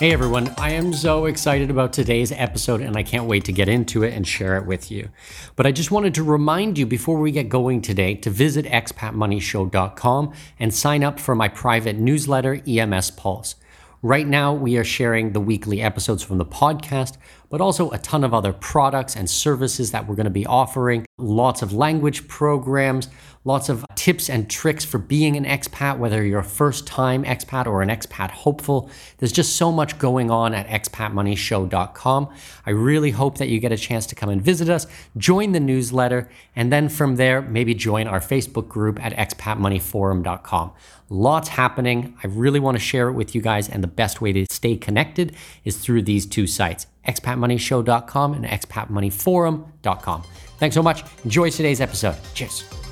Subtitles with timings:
[0.00, 3.68] Hey everyone, I am so excited about today's episode and I can't wait to get
[3.68, 5.08] into it and share it with you.
[5.54, 10.32] But I just wanted to remind you before we get going today to visit expatmoneyshow.com
[10.58, 13.54] and sign up for my private newsletter, EMS Pulse.
[14.02, 17.16] Right now, we are sharing the weekly episodes from the podcast,
[17.48, 21.06] but also a ton of other products and services that we're going to be offering,
[21.18, 23.08] lots of language programs,
[23.44, 27.66] lots of tips and tricks for being an expat, whether you're a first time expat
[27.66, 28.90] or an expat hopeful.
[29.18, 32.34] There's just so much going on at expatmoneyshow.com.
[32.66, 34.86] I really hope that you get a chance to come and visit us,
[35.16, 40.72] join the newsletter, and then from there, maybe join our Facebook group at expatmoneyforum.com.
[41.10, 42.16] Lots happening.
[42.24, 44.76] I really want to share it with you guys, and the best way to stay
[44.76, 50.22] connected is through these two sites expatmoneyshow.com and expatmoneyforum.com.
[50.58, 51.04] Thanks so much.
[51.24, 52.16] Enjoy today's episode.
[52.32, 52.83] Cheers.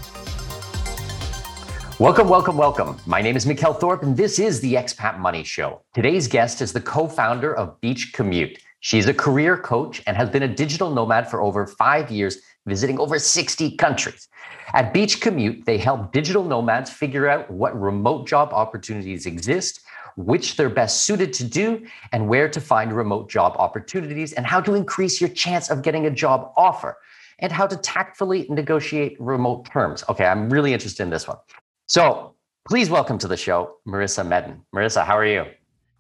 [2.02, 2.96] Welcome, welcome, welcome.
[3.06, 5.82] My name is Mikkel Thorup, and this is the Expat Money Show.
[5.94, 8.58] Today's guest is the co founder of Beach Commute.
[8.80, 12.98] She's a career coach and has been a digital nomad for over five years, visiting
[12.98, 14.26] over 60 countries.
[14.74, 19.82] At Beach Commute, they help digital nomads figure out what remote job opportunities exist,
[20.16, 24.60] which they're best suited to do, and where to find remote job opportunities, and how
[24.60, 26.98] to increase your chance of getting a job offer,
[27.38, 30.02] and how to tactfully negotiate remote terms.
[30.08, 31.36] Okay, I'm really interested in this one.
[31.92, 32.34] So
[32.66, 34.62] please welcome to the show, Marisa Meddin.
[34.74, 35.44] Marisa, how are you?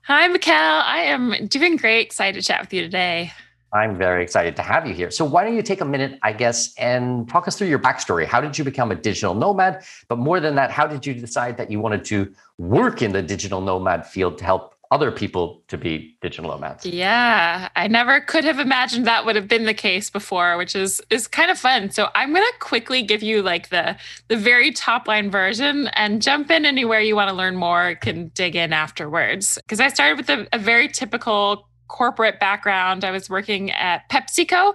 [0.06, 0.48] Hi, Mikkel.
[0.48, 2.06] I am doing great.
[2.06, 3.30] Excited to chat with you today.
[3.74, 5.10] I'm very excited to have you here.
[5.10, 8.24] So, why don't you take a minute, I guess, and talk us through your backstory?
[8.24, 9.84] How did you become a digital nomad?
[10.08, 13.20] But more than that, how did you decide that you wanted to work in the
[13.20, 16.84] digital nomad field to help other people to be digital nomads.
[16.84, 21.00] Yeah, I never could have imagined that would have been the case before, which is
[21.08, 21.90] is kind of fun.
[21.90, 23.96] So I'm going to quickly give you like the
[24.28, 28.28] the very top line version and jump in anywhere you want to learn more, can
[28.34, 29.56] dig in afterwards.
[29.56, 33.04] Because I started with a, a very typical corporate background.
[33.04, 34.74] I was working at PepsiCo,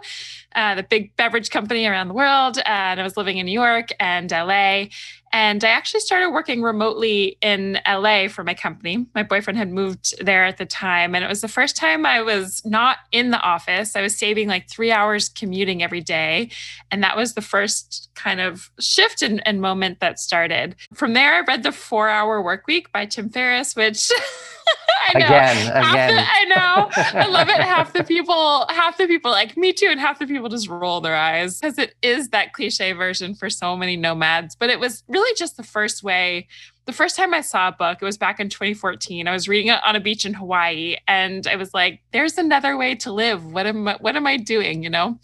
[0.55, 3.89] uh, the big beverage company around the world, and I was living in New York
[3.99, 4.85] and LA.
[5.33, 9.05] And I actually started working remotely in LA for my company.
[9.13, 11.15] My boyfriend had moved there at the time.
[11.15, 13.95] And it was the first time I was not in the office.
[13.95, 16.49] I was saving like three hours commuting every day.
[16.91, 20.75] And that was the first kind of shift and, and moment that started.
[20.93, 24.09] From there, I read The Four Hour Work Week by Tim Ferriss, which
[25.09, 25.25] I know.
[25.25, 26.15] Again, again.
[26.15, 26.89] The, I know.
[27.19, 27.55] I love it.
[27.55, 31.01] Half the people, half the people like me too, and half the people just roll
[31.01, 34.55] their eyes because it is that cliche version for so many nomads.
[34.55, 36.47] But it was really just the first way.
[36.85, 39.27] The first time I saw a book, it was back in 2014.
[39.27, 42.77] I was reading it on a beach in Hawaii, and I was like, "There's another
[42.77, 43.45] way to live.
[43.45, 45.19] What am I, what am I doing?" You know.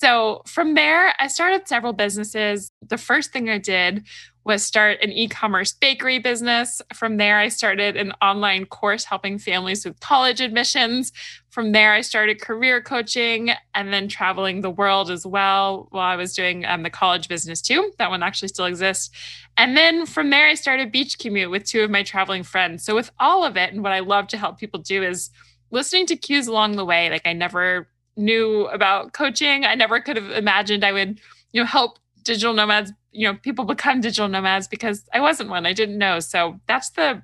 [0.00, 2.70] So from there, I started several businesses.
[2.86, 4.04] The first thing I did
[4.44, 6.82] was start an e-commerce bakery business.
[6.92, 11.12] From there, I started an online course helping families with college admissions.
[11.48, 16.16] From there, I started career coaching and then traveling the world as well while I
[16.16, 17.92] was doing um, the college business too.
[17.98, 19.10] That one actually still exists.
[19.56, 22.84] And then from there, I started Beach Commute with two of my traveling friends.
[22.84, 25.30] So with all of it, and what I love to help people do is
[25.70, 27.08] listening to cues along the way.
[27.08, 29.64] Like I never knew about coaching.
[29.64, 31.20] I never could have imagined I would,
[31.52, 35.66] you know, help digital nomads you know people become digital nomads because i wasn't one
[35.66, 36.20] i didn't know.
[36.20, 37.22] So that's the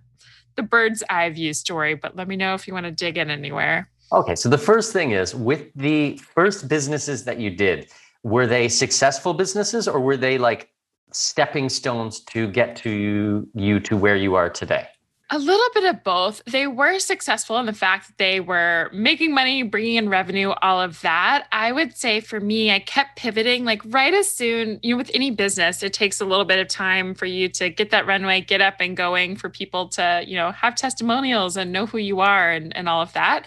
[0.57, 3.31] the bird's eye view story but let me know if you want to dig in
[3.31, 3.91] anywhere.
[4.13, 7.89] Okay so the first thing is with the first businesses that you did
[8.23, 10.71] were they successful businesses or were they like
[11.13, 14.87] stepping stones to get to you to where you are today
[15.33, 16.43] A little bit of both.
[16.45, 20.81] They were successful in the fact that they were making money, bringing in revenue, all
[20.81, 21.47] of that.
[21.53, 25.13] I would say for me, I kept pivoting like right as soon, you know, with
[25.15, 28.41] any business, it takes a little bit of time for you to get that runway,
[28.41, 32.19] get up and going, for people to, you know, have testimonials and know who you
[32.19, 33.47] are and, and all of that.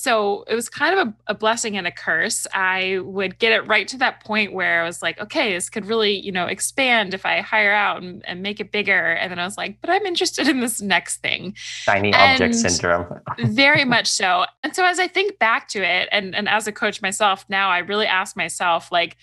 [0.00, 2.46] So it was kind of a, a, blessing and a curse.
[2.54, 5.84] I would get it right to that point where I was like, okay, this could
[5.84, 9.12] really, you know, expand if I hire out and, and make it bigger.
[9.12, 11.52] And then I was like, but I'm interested in this next thing.
[11.54, 13.20] Shiny and object syndrome.
[13.38, 14.46] very much so.
[14.62, 17.68] And so as I think back to it, and, and as a coach myself now,
[17.68, 19.18] I really ask myself, like,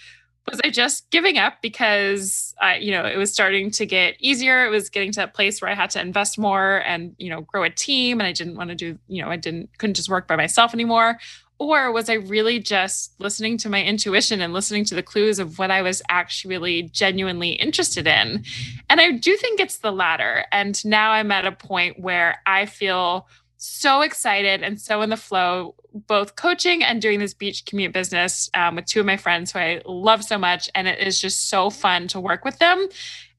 [0.50, 4.66] was I just giving up because I, you know, it was starting to get easier.
[4.66, 7.42] It was getting to a place where I had to invest more and, you know,
[7.42, 8.20] grow a team.
[8.20, 10.74] And I didn't want to do, you know, I didn't, couldn't just work by myself
[10.74, 11.20] anymore.
[11.60, 15.58] Or was I really just listening to my intuition and listening to the clues of
[15.58, 18.44] what I was actually genuinely interested in?
[18.90, 20.46] And I do think it's the latter.
[20.52, 25.18] And now I'm at a point where I feel so excited and so in the
[25.18, 29.52] flow, both coaching and doing this beach commute business um, with two of my friends
[29.52, 30.70] who I love so much.
[30.76, 32.88] And it is just so fun to work with them.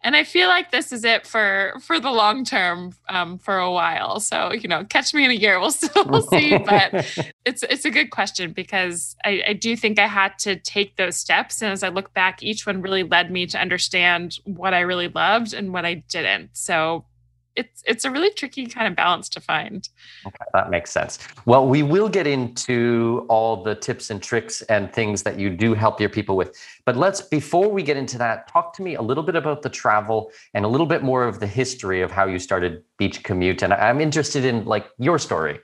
[0.03, 3.71] And I feel like this is it for for the long term um, for a
[3.71, 4.21] while.
[4.21, 6.57] So you know, catch me in a year, we'll still we'll see.
[6.57, 7.05] But
[7.45, 11.17] it's it's a good question because I, I do think I had to take those
[11.17, 14.81] steps, and as I look back, each one really led me to understand what I
[14.81, 16.51] really loved and what I didn't.
[16.53, 17.05] So
[17.59, 19.89] it's it's a really tricky kind of balance to find.
[20.27, 21.19] Okay, that makes sense.
[21.45, 25.75] Well, we will get into all the tips and tricks and things that you do
[25.75, 26.57] help your people with.
[26.87, 29.71] But let's before we get into that, talk to me a little bit about the
[29.71, 33.63] travel and a little bit more of the history of how you started Beach Commute.
[33.63, 35.61] And I'm interested in like your story.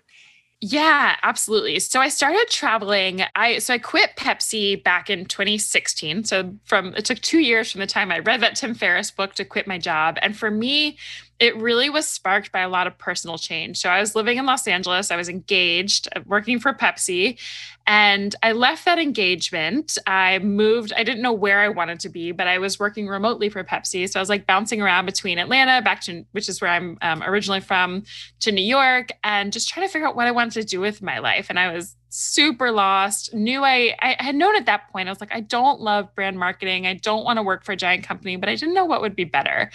[0.60, 1.78] Yeah, absolutely.
[1.78, 3.22] So I started traveling.
[3.34, 6.24] I so I quit Pepsi back in 2016.
[6.24, 9.34] So from it took 2 years from the time I read that Tim Ferriss book
[9.34, 10.16] to quit my job.
[10.22, 10.96] And for me,
[11.40, 13.78] it really was sparked by a lot of personal change.
[13.78, 17.38] So I was living in Los Angeles, I was engaged, uh, working for Pepsi,
[17.86, 19.98] and I left that engagement.
[20.06, 23.48] I moved, I didn't know where I wanted to be, but I was working remotely
[23.48, 24.08] for Pepsi.
[24.08, 27.22] So I was like bouncing around between Atlanta, back to, which is where I'm um,
[27.22, 28.04] originally from,
[28.40, 31.02] to New York, and just trying to figure out what I wanted to do with
[31.02, 31.46] my life.
[31.50, 35.20] And I was super lost knew I, I had known at that point i was
[35.20, 38.36] like i don't love brand marketing i don't want to work for a giant company
[38.36, 39.72] but i didn't know what would be better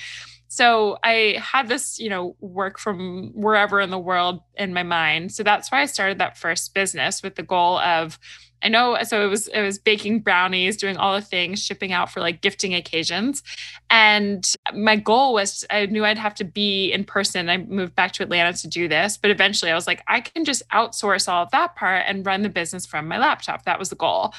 [0.52, 5.32] so I had this, you know, work from wherever in the world in my mind.
[5.32, 8.18] So that's why I started that first business with the goal of
[8.64, 12.12] I know so it was it was baking brownies, doing all the things, shipping out
[12.12, 13.44] for like gifting occasions.
[13.92, 14.44] And
[14.74, 17.48] my goal was I knew I'd have to be in person.
[17.48, 20.46] I moved back to Atlanta to do this, but eventually I was like I can
[20.46, 23.66] just outsource all of that part and run the business from my laptop.
[23.66, 24.34] That was the goal.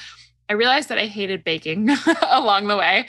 [0.51, 1.89] I realized that I hated baking
[2.29, 3.07] along the way.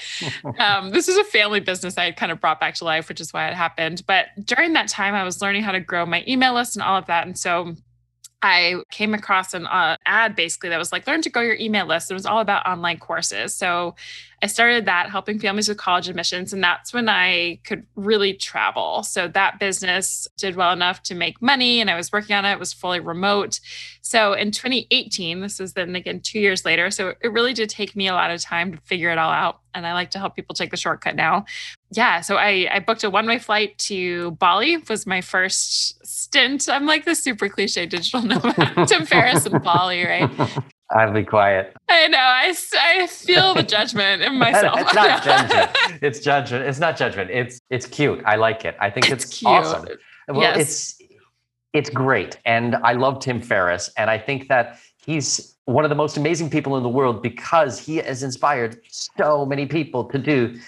[0.60, 3.20] Um, this is a family business I had kind of brought back to life, which
[3.20, 4.04] is why it happened.
[4.06, 6.96] But during that time, I was learning how to grow my email list and all
[6.96, 7.26] of that.
[7.26, 7.74] And so
[8.42, 11.86] I came across an uh, ad basically that was like, learn to grow your email
[11.86, 12.10] list.
[12.10, 13.54] It was all about online courses.
[13.54, 13.94] So
[14.42, 16.52] I started that helping families with college admissions.
[16.52, 19.04] And that's when I could really travel.
[19.04, 22.52] So that business did well enough to make money and I was working on it.
[22.52, 23.60] It was fully remote.
[24.00, 26.90] So in 2018, this was then again two years later.
[26.90, 29.60] So it really did take me a lot of time to figure it all out.
[29.74, 31.44] And I like to help people take the shortcut now.
[31.92, 32.20] Yeah.
[32.20, 36.68] So I, I booked a one way flight to Bali, was my first stint.
[36.68, 38.56] I'm like the super cliche digital nomad
[38.88, 40.30] to Paris and Bali, right?
[40.90, 41.74] I'll be quiet.
[41.88, 42.18] I know.
[42.18, 44.78] I, I feel the judgment in myself.
[44.80, 46.02] it's not judgment.
[46.02, 46.64] It's judgment.
[46.66, 47.30] It's not judgment.
[47.30, 48.22] It's it's cute.
[48.26, 48.76] I like it.
[48.78, 49.86] I think it's, it's awesome.
[50.28, 50.58] Well, yes.
[50.58, 50.98] it's
[51.72, 55.96] it's great, and I love Tim Ferriss, and I think that he's one of the
[55.96, 60.58] most amazing people in the world because he has inspired so many people to do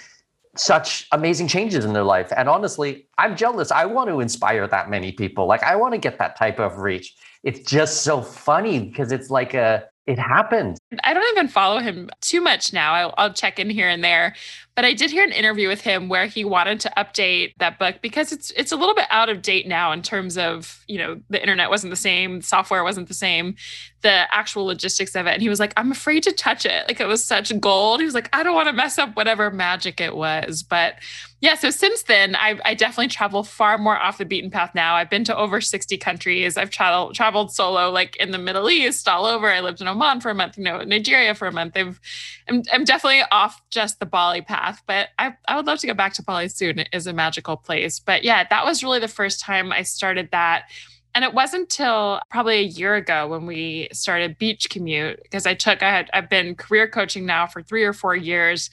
[0.56, 2.32] such amazing changes in their life.
[2.36, 3.70] And honestly, I'm jealous.
[3.70, 5.46] I want to inspire that many people.
[5.46, 7.14] Like I want to get that type of reach.
[7.42, 10.78] It's just so funny because it's like a it happens.
[11.02, 12.92] I don't even follow him too much now.
[12.92, 14.34] I'll, I'll, check in here and there,
[14.74, 17.96] but I did hear an interview with him where he wanted to update that book
[18.02, 21.20] because it's it's a little bit out of date now in terms of you know
[21.30, 23.54] the internet wasn't the same, software wasn't the same,
[24.02, 25.32] the actual logistics of it.
[25.32, 26.86] And he was like, I'm afraid to touch it.
[26.86, 28.00] Like it was such gold.
[28.00, 30.96] He was like, I don't want to mess up whatever magic it was, but
[31.44, 34.94] yeah, so since then, I, I, definitely travel far more off the beaten path now.
[34.94, 36.56] I've been to over 60 countries.
[36.56, 39.52] I've traveled traveled solo, like in the Middle East, all over.
[39.52, 41.76] I lived in Oman for a month, you know, Nigeria for a month.
[41.76, 42.00] I've,
[42.48, 45.92] I'm, I'm definitely off just the Bali path, but I, I would love to go
[45.92, 46.78] back to Bali soon.
[46.78, 48.00] It is a magical place.
[48.00, 50.70] But yeah, that was really the first time I started that.
[51.14, 55.52] And it wasn't until probably a year ago when we started Beach Commute because I
[55.52, 58.70] took, I had, I've been career coaching now for three or four years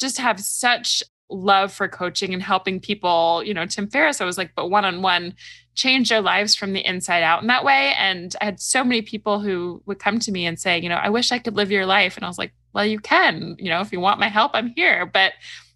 [0.00, 3.42] just have such love for coaching and helping people.
[3.44, 5.34] You know, Tim Ferriss, I was like, but one on one,
[5.74, 7.94] change their lives from the inside out in that way.
[7.98, 10.96] And I had so many people who would come to me and say, you know,
[10.96, 12.16] I wish I could live your life.
[12.16, 14.68] And I was like, well, you can, you know, if you want my help, I'm
[14.68, 15.06] here.
[15.06, 15.32] But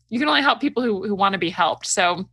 [0.09, 1.87] you can only help people who, who want to be helped.
[1.87, 2.29] So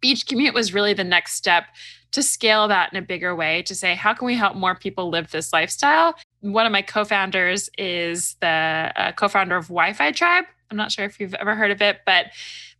[0.00, 1.64] Beach Commute was really the next step
[2.12, 5.08] to scale that in a bigger way to say, how can we help more people
[5.08, 6.14] live this lifestyle?
[6.40, 10.44] One of my co founders is the uh, co founder of Wi Fi Tribe.
[10.74, 12.32] I'm not sure if you've ever heard of it, but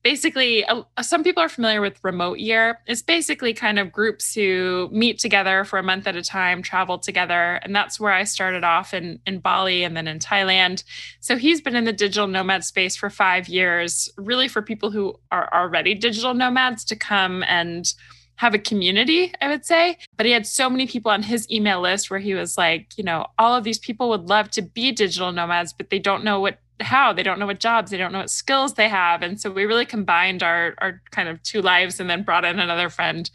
[0.02, 4.88] basically uh, some people are familiar with remote year it's basically kind of groups who
[4.92, 8.62] meet together for a month at a time travel together and that's where i started
[8.62, 10.84] off in, in bali and then in thailand
[11.20, 15.18] so he's been in the digital nomad space for five years really for people who
[15.32, 17.94] are already digital nomads to come and
[18.36, 19.96] have a community, I would say.
[20.16, 23.04] But he had so many people on his email list where he was like, you
[23.04, 26.40] know, all of these people would love to be digital nomads, but they don't know
[26.40, 29.23] what how they don't know what jobs they don't know what skills they have.
[29.23, 32.59] And so we really combined our our kind of two lives and then brought in
[32.59, 33.31] another friend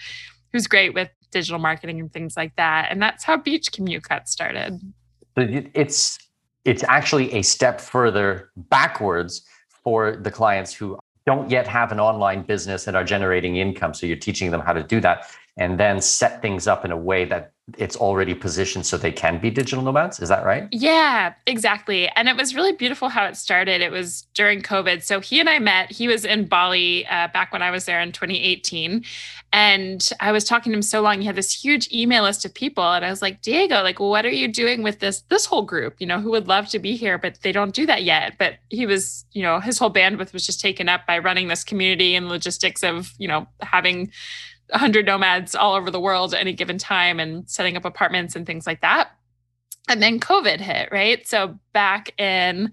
[0.52, 2.88] who's great with digital marketing and things like that.
[2.92, 4.80] And that's how beach commute got started.
[5.38, 6.20] It's
[6.66, 12.42] it's actually a step further backwards for the clients who don't yet have an online
[12.42, 13.94] business and are generating income.
[13.94, 15.28] So you're teaching them how to do that
[15.58, 19.40] and then set things up in a way that it's already positioned so they can
[19.40, 20.20] be digital nomads.
[20.20, 20.68] Is that right?
[20.72, 22.08] Yeah, exactly.
[22.10, 23.82] And it was really beautiful how it started.
[23.82, 25.04] It was during COVID.
[25.04, 25.92] So he and I met.
[25.92, 29.04] He was in Bali uh, back when I was there in 2018.
[29.52, 31.20] And I was talking to him so long.
[31.20, 32.84] He had this huge email list of people.
[32.84, 35.96] And I was like, Diego, like, what are you doing with this this whole group?
[36.00, 38.38] You know, who would love to be here, but they don't do that yet.
[38.38, 41.64] But he was, you know, his whole bandwidth was just taken up by running this
[41.64, 44.12] community and logistics of, you know, having
[44.70, 48.46] 100 nomads all over the world at any given time and setting up apartments and
[48.46, 49.12] things like that.
[49.88, 51.28] And then COVID hit, right?
[51.28, 52.72] So back in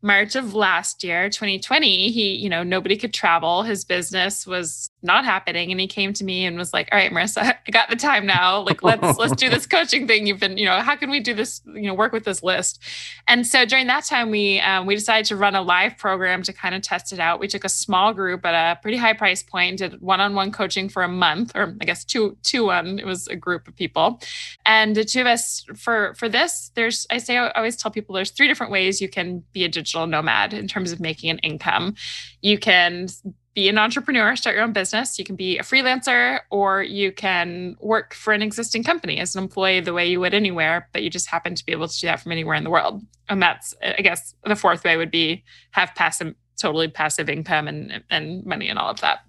[0.00, 3.64] March of last year, 2020, he, you know, nobody could travel.
[3.64, 5.72] His business was not happening.
[5.72, 8.24] And he came to me and was like, all right, Marisa, I got the time
[8.24, 8.60] now.
[8.60, 10.26] Like, let's, let's do this coaching thing.
[10.26, 12.80] You've been, you know, how can we do this, you know, work with this list?
[13.26, 16.52] And so during that time, we, um, we decided to run a live program to
[16.52, 17.40] kind of test it out.
[17.40, 21.02] We took a small group at a pretty high price point, did one-on-one coaching for
[21.02, 24.20] a month, or I guess two, two one, it was a group of people.
[24.64, 28.14] And the two of us for, for this, there's, I say, I always tell people
[28.14, 31.38] there's three different ways you can be a digital nomad in terms of making an
[31.38, 31.94] income.
[32.42, 33.08] You can
[33.54, 35.18] be an entrepreneur, start your own business.
[35.18, 39.42] You can be a freelancer, or you can work for an existing company as an
[39.42, 42.06] employee the way you would anywhere, but you just happen to be able to do
[42.06, 43.02] that from anywhere in the world.
[43.28, 45.42] And that's, I guess, the fourth way would be
[45.72, 49.20] have passive, totally passive income and, and money and all of that.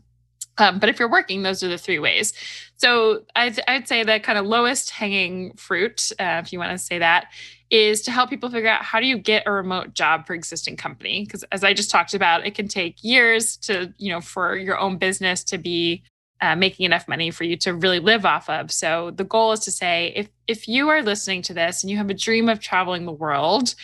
[0.59, 2.33] Um, but if you're working, those are the three ways.
[2.75, 6.77] So I'd, I'd say the kind of lowest hanging fruit, uh, if you want to
[6.77, 7.31] say that,
[7.69, 10.75] is to help people figure out how do you get a remote job for existing
[10.75, 14.55] company because as i just talked about it can take years to you know for
[14.55, 16.03] your own business to be
[16.41, 19.59] uh, making enough money for you to really live off of so the goal is
[19.59, 22.59] to say if if you are listening to this and you have a dream of
[22.59, 23.75] traveling the world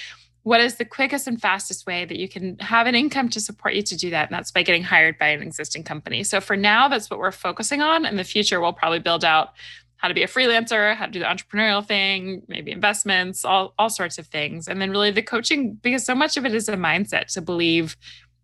[0.46, 3.74] what is the quickest and fastest way that you can have an income to support
[3.74, 4.30] you to do that?
[4.30, 6.24] And that's by getting hired by an existing company.
[6.24, 8.06] So for now, that's what we're focusing on.
[8.06, 9.54] In the future, we'll probably build out
[9.98, 13.90] how to be a freelancer, how to do the entrepreneurial thing, maybe investments, all, all
[13.90, 14.68] sorts of things.
[14.68, 17.96] And then really the coaching, because so much of it is a mindset to believe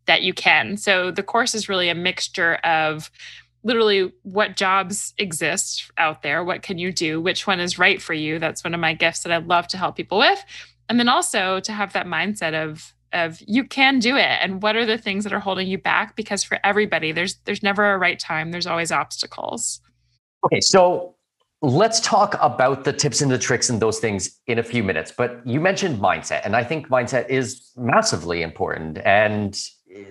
[0.06, 0.78] that you can.
[0.78, 3.12] So the course is really a mixture of
[3.64, 8.14] literally what jobs exist out there, what can you do, which one is right for
[8.14, 8.40] you.
[8.40, 10.44] That's one of my gifts that I love to help people with
[10.92, 14.76] and then also to have that mindset of of you can do it and what
[14.76, 17.98] are the things that are holding you back because for everybody there's there's never a
[17.98, 19.80] right time there's always obstacles
[20.46, 21.16] okay so
[21.62, 25.12] let's talk about the tips and the tricks and those things in a few minutes
[25.16, 29.62] but you mentioned mindset and i think mindset is massively important and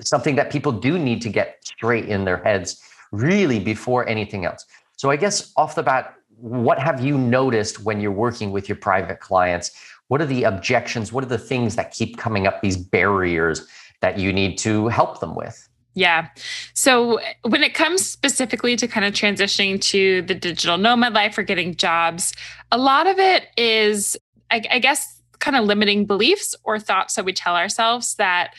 [0.00, 2.80] something that people do need to get straight in their heads
[3.10, 4.64] really before anything else
[4.96, 8.76] so i guess off the bat what have you noticed when you're working with your
[8.76, 9.72] private clients
[10.10, 11.12] what are the objections?
[11.12, 13.68] What are the things that keep coming up, these barriers
[14.00, 15.68] that you need to help them with?
[15.94, 16.28] Yeah.
[16.74, 21.42] So when it comes specifically to kind of transitioning to the digital nomad life or
[21.42, 22.32] getting jobs,
[22.70, 24.16] a lot of it is,
[24.50, 28.54] I, I guess, kind of limiting beliefs or thoughts that we tell ourselves that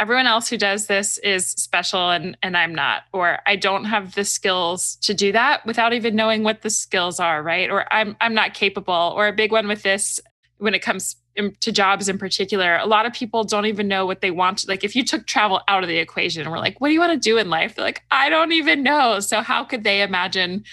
[0.00, 4.14] everyone else who does this is special and and I'm not or I don't have
[4.14, 8.16] the skills to do that without even knowing what the skills are right or I'm
[8.20, 10.20] I'm not capable or a big one with this
[10.58, 11.14] when it comes
[11.60, 14.58] to jobs in particular, a lot of people don't even know what they want.
[14.58, 17.00] To, Like, if you took travel out of the equation, we're like, what do you
[17.00, 17.74] want to do in life?
[17.74, 19.20] They're like, I don't even know.
[19.20, 20.64] So, how could they imagine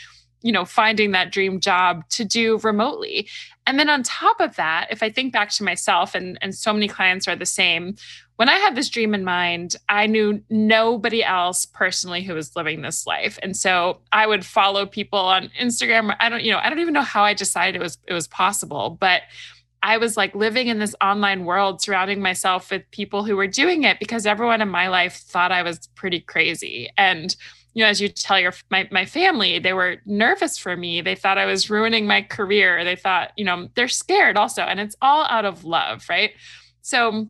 [0.41, 3.27] you know, finding that dream job to do remotely.
[3.67, 6.73] And then on top of that, if I think back to myself and and so
[6.73, 7.95] many clients are the same,
[8.37, 12.81] when I had this dream in mind, I knew nobody else personally who was living
[12.81, 13.37] this life.
[13.43, 16.15] And so I would follow people on Instagram.
[16.19, 18.27] I don't, you know, I don't even know how I decided it was it was
[18.27, 19.21] possible, but
[19.83, 23.83] I was like living in this online world, surrounding myself with people who were doing
[23.83, 26.89] it because everyone in my life thought I was pretty crazy.
[26.97, 27.35] And
[27.73, 31.01] you know, as you tell your my my family, they were nervous for me.
[31.01, 32.83] They thought I was ruining my career.
[32.83, 36.31] They thought, you know, they're scared also, and it's all out of love, right?
[36.81, 37.29] So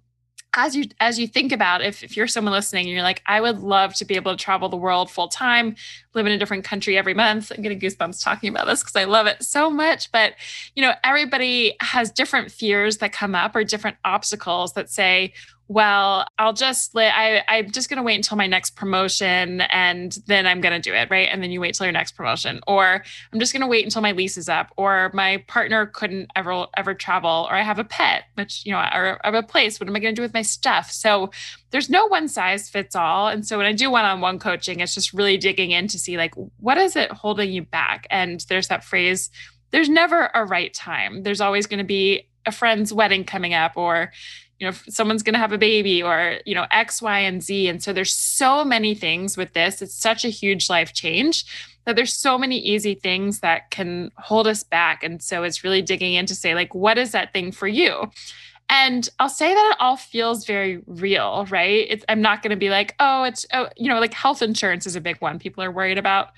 [0.54, 3.40] as you as you think about if, if you're someone listening and you're like i
[3.40, 5.76] would love to be able to travel the world full time
[6.14, 9.06] live in a different country every month i'm getting goosebumps talking about this because i
[9.06, 10.34] love it so much but
[10.76, 15.34] you know everybody has different fears that come up or different obstacles that say
[15.72, 20.46] well, I'll just let I I'm just gonna wait until my next promotion and then
[20.46, 21.30] I'm gonna do it, right?
[21.32, 22.60] And then you wait till your next promotion.
[22.68, 23.02] Or
[23.32, 26.94] I'm just gonna wait until my lease is up, or my partner couldn't ever ever
[26.94, 29.80] travel, or I have a pet, which you know, or I have a place.
[29.80, 30.92] What am I gonna do with my stuff?
[30.92, 31.32] So
[31.70, 33.30] there's no one size fits all.
[33.30, 36.34] And so when I do one-on-one coaching, it's just really digging in to see like
[36.58, 38.08] what is it holding you back?
[38.10, 39.30] And there's that phrase,
[39.70, 41.24] there's never a right time.
[41.24, 44.12] There's always to be a friend's wedding coming up or
[44.62, 47.68] you know someone's going to have a baby or you know x y and z
[47.68, 51.44] and so there's so many things with this it's such a huge life change
[51.86, 55.82] that there's so many easy things that can hold us back and so it's really
[55.82, 58.10] digging in to say like what is that thing for you
[58.70, 61.86] and I'll say that it all feels very real, right?
[61.90, 64.88] It's, I'm not going to be like, oh, it's, oh, you know, like health insurance
[64.88, 65.40] is a big one.
[65.40, 66.30] People are worried about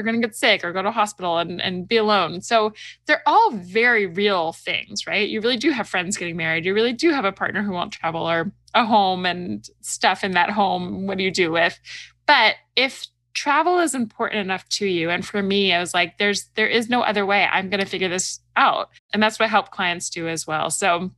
[0.00, 2.40] they're going to get sick or go to hospital and, and be alone.
[2.40, 2.72] So
[3.04, 5.28] they're all very real things, right?
[5.28, 6.64] You really do have friends getting married.
[6.64, 10.32] You really do have a partner who won't travel or a home and stuff in
[10.32, 11.06] that home.
[11.06, 11.78] What do you do with?
[12.24, 16.46] But if travel is important enough to you, and for me, I was like, there's
[16.54, 17.44] there is no other way.
[17.44, 18.88] I'm going to figure this out.
[19.12, 20.70] And that's what I help clients do as well.
[20.70, 21.10] So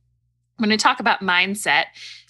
[0.57, 1.85] when I talk about mindset,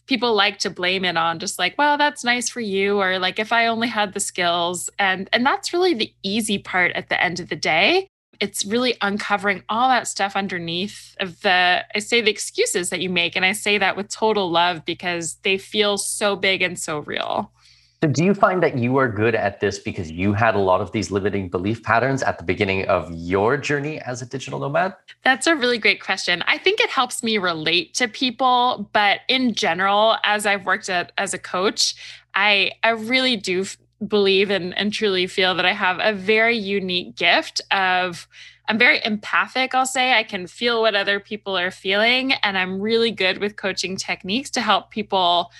[0.05, 3.39] people like to blame it on just like well that's nice for you or like
[3.39, 7.21] if i only had the skills and and that's really the easy part at the
[7.21, 8.07] end of the day.
[8.39, 13.09] It's really uncovering all that stuff underneath of the i say the excuses that you
[13.09, 16.99] make and i say that with total love because they feel so big and so
[16.99, 17.51] real
[18.03, 20.81] so, do you find that you are good at this because you had a lot
[20.81, 24.93] of these limiting belief patterns at the beginning of your journey as a digital nomad?
[25.23, 26.43] That's a really great question.
[26.45, 31.13] I think it helps me relate to people, but in general, as I've worked at
[31.17, 31.95] as a coach,
[32.35, 33.63] I I really do
[34.05, 38.27] believe and, and truly feel that I have a very unique gift of
[38.67, 40.13] I'm very empathic, I'll say.
[40.13, 44.49] I can feel what other people are feeling, and I'm really good with coaching techniques
[44.51, 45.51] to help people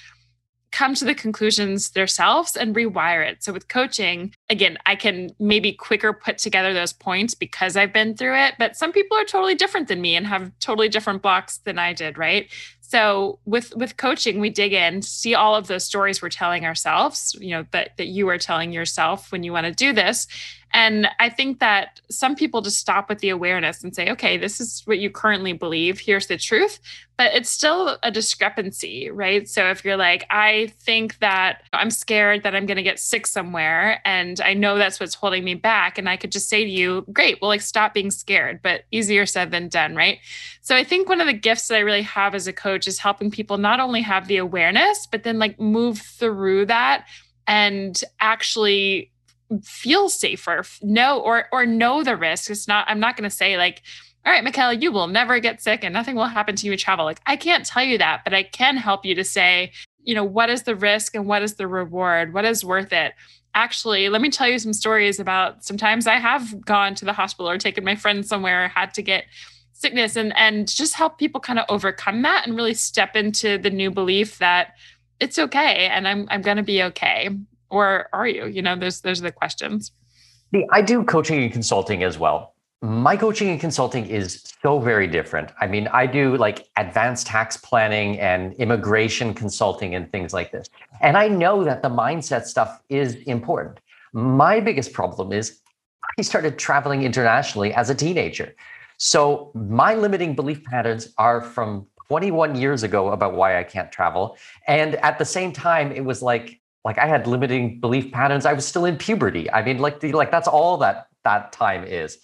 [0.74, 3.44] come to the conclusions themselves and rewire it.
[3.44, 8.18] So with coaching, again, I can maybe quicker put together those points because I've been
[8.18, 11.60] through it, but some people are totally different than me and have totally different blocks
[11.60, 12.50] than I did, right?
[12.82, 17.36] So with with coaching, we dig in, see all of those stories we're telling ourselves,
[17.40, 20.28] you know, that that you are telling yourself when you want to do this.
[20.74, 24.60] And I think that some people just stop with the awareness and say, okay, this
[24.60, 26.00] is what you currently believe.
[26.00, 26.80] Here's the truth
[27.18, 29.48] but it's still a discrepancy, right?
[29.48, 33.28] So if you're like, I think that I'm scared that I'm going to get sick
[33.28, 36.70] somewhere and I know that's what's holding me back, and I could just say to
[36.70, 40.20] you, great, well, like stop being scared, but easier said than done, right?
[40.62, 42.98] So I think one of the gifts that I really have as a coach is
[42.98, 47.06] helping people not only have the awareness, but then like move through that
[47.46, 49.12] and actually
[49.64, 53.58] feel safer know or or know the risk it's not i'm not going to say
[53.58, 53.82] like
[54.26, 56.78] all right, Michaela, you will never get sick and nothing will happen to you in
[56.78, 57.04] travel.
[57.04, 60.24] Like, I can't tell you that, but I can help you to say, you know,
[60.24, 62.34] what is the risk and what is the reward?
[62.34, 63.14] What is worth it?
[63.54, 67.50] Actually, let me tell you some stories about sometimes I have gone to the hospital
[67.50, 69.26] or taken my friend somewhere, had to get
[69.74, 73.70] sickness and and just help people kind of overcome that and really step into the
[73.70, 74.76] new belief that
[75.20, 77.30] it's okay and I'm I'm going to be okay.
[77.74, 78.46] Or are you?
[78.48, 79.92] You know, those those are the questions.
[80.72, 85.52] I do coaching and consulting as well my coaching and consulting is so very different.
[85.62, 90.68] I mean, I do like advanced tax planning and immigration consulting and things like this.
[91.00, 93.80] And I know that the mindset stuff is important.
[94.12, 95.60] My biggest problem is
[96.20, 98.54] I started traveling internationally as a teenager.
[98.98, 104.36] So my limiting belief patterns are from 21 years ago about why I can't travel.
[104.68, 108.46] And at the same time, it was like, like I had limiting belief patterns.
[108.46, 109.50] I was still in puberty.
[109.52, 112.18] I mean, like, the, like that's all that that time is.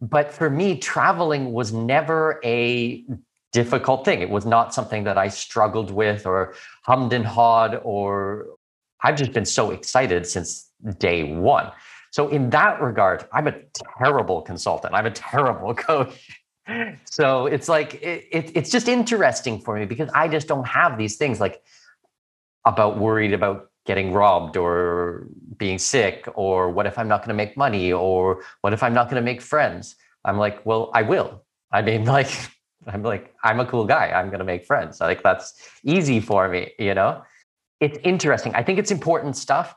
[0.00, 3.04] But for me, traveling was never a
[3.52, 4.20] difficult thing.
[4.20, 8.46] It was not something that I struggled with or hummed and hawed, or
[9.02, 11.70] I've just been so excited since day one.
[12.10, 13.54] So in that regard, I'm a
[13.98, 14.94] terrible consultant.
[14.94, 16.42] I'm a terrible coach.
[17.04, 20.98] So it's like it, it, it's just interesting for me because I just don't have
[20.98, 21.62] these things like
[22.64, 25.26] about worried about getting robbed or
[25.58, 28.94] being sick or what if I'm not going to make money or what if I'm
[28.94, 29.96] not going to make friends.
[30.24, 31.44] I'm like, well, I will.
[31.70, 32.30] I mean, like,
[32.86, 34.10] I'm like, I'm a cool guy.
[34.10, 35.00] I'm going to make friends.
[35.00, 37.22] Like that's easy for me, you know?
[37.80, 38.54] It's interesting.
[38.54, 39.74] I think it's important stuff.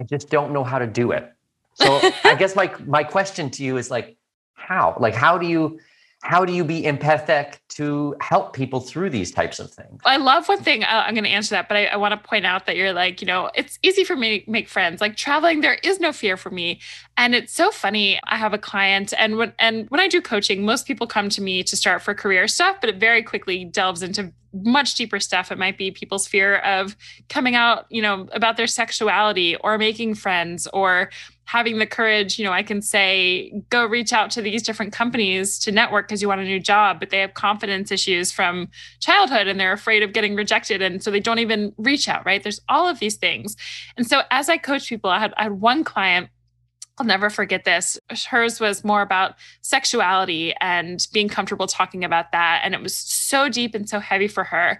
[0.00, 1.30] I just don't know how to do it.
[1.74, 4.16] So I guess my my question to you is like,
[4.54, 4.96] how?
[4.98, 5.78] Like, how do you
[6.24, 10.00] how do you be empathic to help people through these types of things?
[10.06, 10.82] I love one thing.
[10.82, 12.94] Uh, I'm going to answer that, but I, I want to point out that you're
[12.94, 15.02] like, you know, it's easy for me to make friends.
[15.02, 16.80] Like traveling, there is no fear for me,
[17.18, 18.18] and it's so funny.
[18.24, 21.42] I have a client, and when and when I do coaching, most people come to
[21.42, 25.50] me to start for career stuff, but it very quickly delves into much deeper stuff.
[25.50, 26.96] It might be people's fear of
[27.28, 31.10] coming out, you know, about their sexuality or making friends or
[31.46, 35.58] having the courage, you know, I can say, go reach out to these different companies
[35.60, 38.68] to network because you want a new job, but they have confidence issues from
[39.00, 40.80] childhood and they're afraid of getting rejected.
[40.82, 42.42] And so they don't even reach out, right?
[42.42, 43.56] There's all of these things.
[43.96, 46.30] And so as I coach people, I had, I had one client
[46.98, 47.98] I'll never forget this.
[48.30, 52.60] Hers was more about sexuality and being comfortable talking about that.
[52.62, 54.78] And it was so deep and so heavy for her.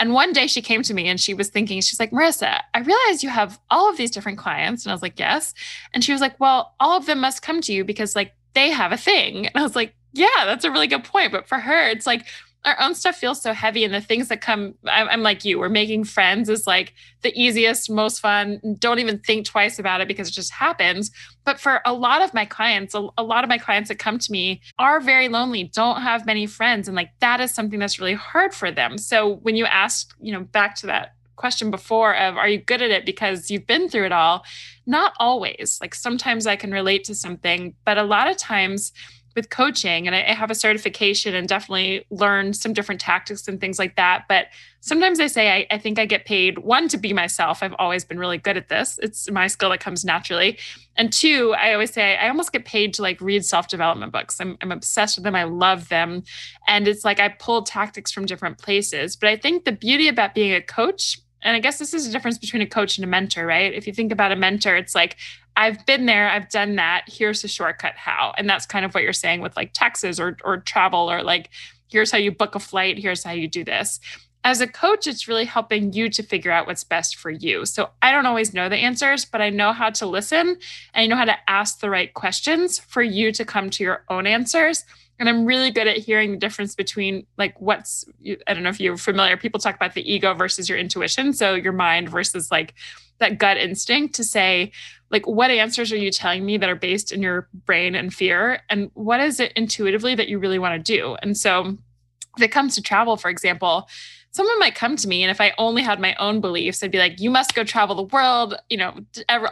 [0.00, 2.80] And one day she came to me and she was thinking, she's like, Marisa, I
[2.80, 4.84] realize you have all of these different clients.
[4.84, 5.54] And I was like, yes.
[5.94, 8.70] And she was like, well, all of them must come to you because like they
[8.70, 9.46] have a thing.
[9.46, 11.30] And I was like, yeah, that's a really good point.
[11.30, 12.26] But for her, it's like,
[12.64, 15.58] our own stuff feels so heavy and the things that come I'm, I'm, like you
[15.58, 18.60] we're making friends is like the easiest most fun.
[18.78, 21.10] Don't even think twice about it because it just happens.
[21.44, 24.18] But for a lot of my clients a, a lot of my clients that come
[24.18, 27.98] to me are very lonely don't have many friends and like that is something that's
[27.98, 28.98] really hard for them.
[28.98, 32.82] So when you ask you know back to that question before of are you good
[32.82, 33.04] at it?
[33.04, 34.44] because you've been through it all
[34.86, 35.78] not always.
[35.80, 38.92] Like sometimes i can relate to something but a lot of times
[39.34, 43.60] with coaching and I, I have a certification and definitely learned some different tactics and
[43.60, 44.24] things like that.
[44.28, 44.46] But
[44.80, 47.62] sometimes I say I, I, think I get paid one to be myself.
[47.62, 48.98] I've always been really good at this.
[49.02, 50.58] It's my skill that comes naturally.
[50.96, 54.40] And two, I always say I almost get paid to like read self-development books.
[54.40, 55.34] I'm, I'm obsessed with them.
[55.34, 56.24] I love them.
[56.66, 59.16] And it's like I pull tactics from different places.
[59.16, 62.12] But I think the beauty about being a coach and I guess this is a
[62.12, 63.72] difference between a coach and a mentor, right?
[63.74, 65.16] If you think about a mentor, it's like
[65.56, 67.04] I've been there, I've done that.
[67.06, 68.32] Here's a shortcut how.
[68.36, 71.50] And that's kind of what you're saying with like taxes or or travel or like
[71.88, 74.00] here's how you book a flight, here's how you do this.
[74.44, 77.64] As a coach, it's really helping you to figure out what's best for you.
[77.64, 80.58] So I don't always know the answers, but I know how to listen and
[80.94, 84.26] I know how to ask the right questions for you to come to your own
[84.26, 84.84] answers.
[85.20, 88.04] And I'm really good at hearing the difference between like what's
[88.48, 91.32] I don't know if you're familiar, people talk about the ego versus your intuition.
[91.32, 92.74] So your mind versus like
[93.22, 94.72] that gut instinct to say,
[95.10, 98.62] like, what answers are you telling me that are based in your brain and fear?
[98.68, 101.16] And what is it intuitively that you really want to do?
[101.22, 101.78] And so,
[102.36, 103.88] if it comes to travel, for example,
[104.32, 106.98] someone might come to me and if i only had my own beliefs i'd be
[106.98, 108.94] like you must go travel the world you know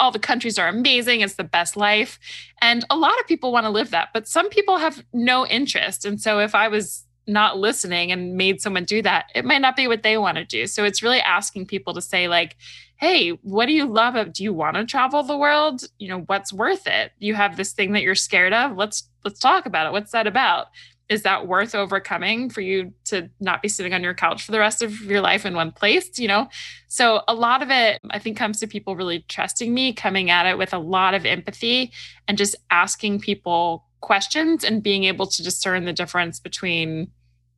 [0.00, 2.18] all the countries are amazing it's the best life
[2.60, 6.04] and a lot of people want to live that but some people have no interest
[6.04, 9.76] and so if i was not listening and made someone do that it might not
[9.76, 12.56] be what they want to do so it's really asking people to say like
[13.00, 14.32] hey, what do you love?
[14.32, 15.84] Do you want to travel the world?
[15.98, 17.12] You know, what's worth it?
[17.18, 18.76] You have this thing that you're scared of.
[18.76, 19.92] Let's let's talk about it.
[19.92, 20.66] What's that about?
[21.10, 24.60] Is that worth overcoming for you to not be sitting on your couch for the
[24.60, 26.18] rest of your life in one place?
[26.20, 26.48] You know,
[26.86, 30.46] so a lot of it, I think, comes to people really trusting me, coming at
[30.46, 31.92] it with a lot of empathy,
[32.28, 37.10] and just asking people questions and being able to discern the difference between,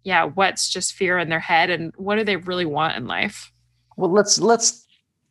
[0.03, 3.53] yeah, what's just fear in their head and what do they really want in life.
[3.99, 4.87] Well, let's let's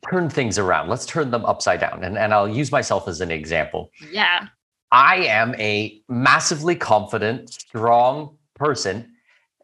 [0.09, 0.89] turn things around.
[0.89, 2.03] Let's turn them upside down.
[2.03, 3.89] And, and I'll use myself as an example.
[4.11, 4.47] Yeah.
[4.91, 9.13] I am a massively confident, strong person.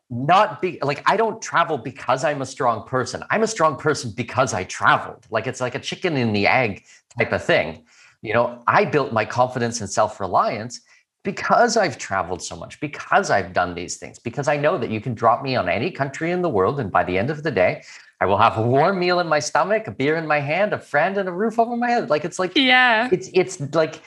[0.10, 3.24] Not be like I don't travel because I'm a strong person.
[3.30, 5.28] I'm a strong person because I traveled.
[5.30, 6.86] Like it's like a chicken in the egg
[7.18, 7.84] type of thing.
[8.22, 10.80] You know, I built my confidence and self-reliance
[11.24, 15.02] because I've traveled so much, because I've done these things, because I know that you
[15.02, 16.80] can drop me on any country in the world.
[16.80, 17.84] And by the end of the day,
[18.22, 20.80] I will have a warm meal in my stomach, a beer in my hand, a
[20.80, 22.10] friend, and a roof over my head.
[22.10, 24.02] Like it's like yeah, it's it's like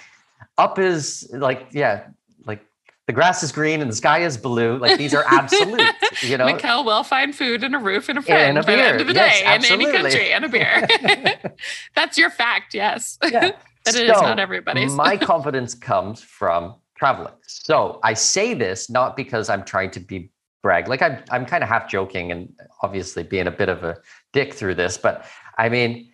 [0.59, 2.09] up is like yeah,
[2.47, 2.65] like
[3.07, 4.79] the grass is green and the sky is blue.
[4.79, 5.81] Like these are absolute.
[6.23, 8.77] you know, Mikkel will find food and a roof and a friend and a beer.
[8.77, 9.85] by the end of the yes, day absolutely.
[9.85, 11.53] in any country and a beer.
[11.95, 12.75] That's your fact.
[12.75, 13.53] Yes, yeah.
[13.85, 14.95] but so, it is not everybody's.
[14.95, 17.35] my confidence comes from traveling.
[17.47, 20.31] So I say this not because I'm trying to be
[20.63, 20.89] brag.
[20.89, 23.97] Like I'm I'm kind of half joking and obviously being a bit of a
[24.33, 25.27] dick through this, but
[25.59, 26.11] I mean,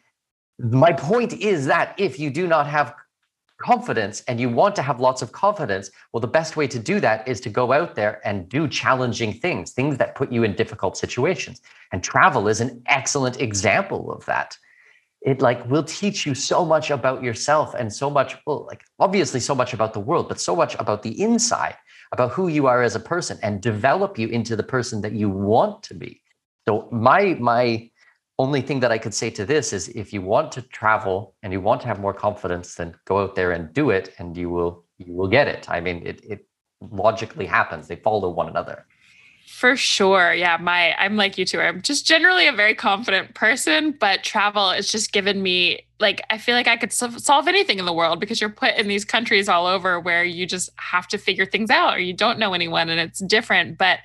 [0.58, 2.94] my point is that if you do not have
[3.58, 7.00] confidence and you want to have lots of confidence, well, the best way to do
[7.00, 10.54] that is to go out there and do challenging things, things that put you in
[10.54, 11.60] difficult situations.
[11.92, 14.56] And travel is an excellent example of that.
[15.22, 19.40] It like will teach you so much about yourself and so much, well, like obviously
[19.40, 21.76] so much about the world, but so much about the inside,
[22.12, 25.28] about who you are as a person and develop you into the person that you
[25.28, 26.20] want to be.
[26.68, 27.90] So my my
[28.38, 31.52] only thing that I could say to this is if you want to travel and
[31.52, 34.50] you want to have more confidence, then go out there and do it and you
[34.50, 35.68] will you will get it.
[35.68, 36.46] I mean, it it
[36.80, 37.88] logically happens.
[37.88, 38.86] They follow one another.
[39.46, 40.34] For sure.
[40.34, 40.56] Yeah.
[40.60, 41.60] My, I'm like you too.
[41.60, 46.36] I'm just generally a very confident person, but travel has just given me, like, I
[46.38, 49.48] feel like I could solve anything in the world because you're put in these countries
[49.48, 52.88] all over where you just have to figure things out or you don't know anyone
[52.88, 53.78] and it's different.
[53.78, 54.00] But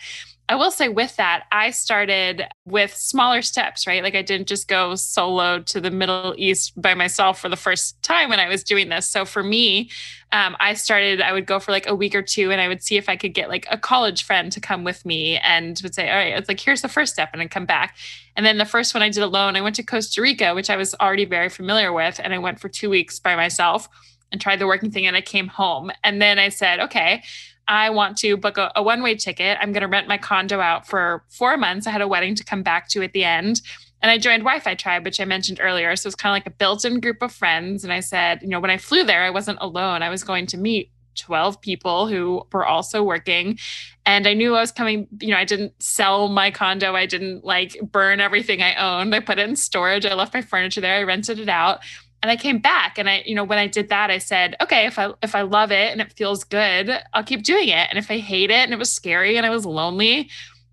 [0.52, 4.04] I will say with that, I started with smaller steps, right?
[4.04, 8.04] Like I didn't just go solo to the Middle East by myself for the first
[8.04, 9.08] time when I was doing this.
[9.08, 9.90] So for me,
[10.34, 12.84] um, I started, I would go for like a week or two and I would
[12.84, 15.96] see if I could get like a college friend to come with me and would
[15.96, 17.96] say, all right, it's like, here's the first step and I'd come back.
[18.36, 20.76] And then the first one I did alone, I went to Costa Rica, which I
[20.76, 22.20] was already very familiar with.
[22.22, 23.88] And I went for two weeks by myself
[24.34, 25.92] and tried the working thing and I came home.
[26.04, 27.24] And then I said, okay,
[27.68, 29.58] I want to book a, a one way ticket.
[29.62, 31.88] I'm going to rent my condo out for four months.
[31.88, 33.62] I had a wedding to come back to at the end.
[34.02, 35.96] And I joined Wi Fi Tribe, which I mentioned earlier.
[35.96, 37.84] So it's kind of like a built in group of friends.
[37.84, 40.02] And I said, you know, when I flew there, I wasn't alone.
[40.02, 43.60] I was going to meet 12 people who were also working.
[44.06, 46.96] And I knew I was coming, you know, I didn't sell my condo.
[46.96, 49.14] I didn't like burn everything I owned.
[49.14, 50.06] I put it in storage.
[50.06, 50.98] I left my furniture there.
[50.98, 51.82] I rented it out
[52.22, 54.86] and I came back and I, you know, when I did that, I said, okay,
[54.86, 57.88] if I if I love it and it feels good, I'll keep doing it.
[57.90, 60.30] And if I hate it and it was scary and I was lonely,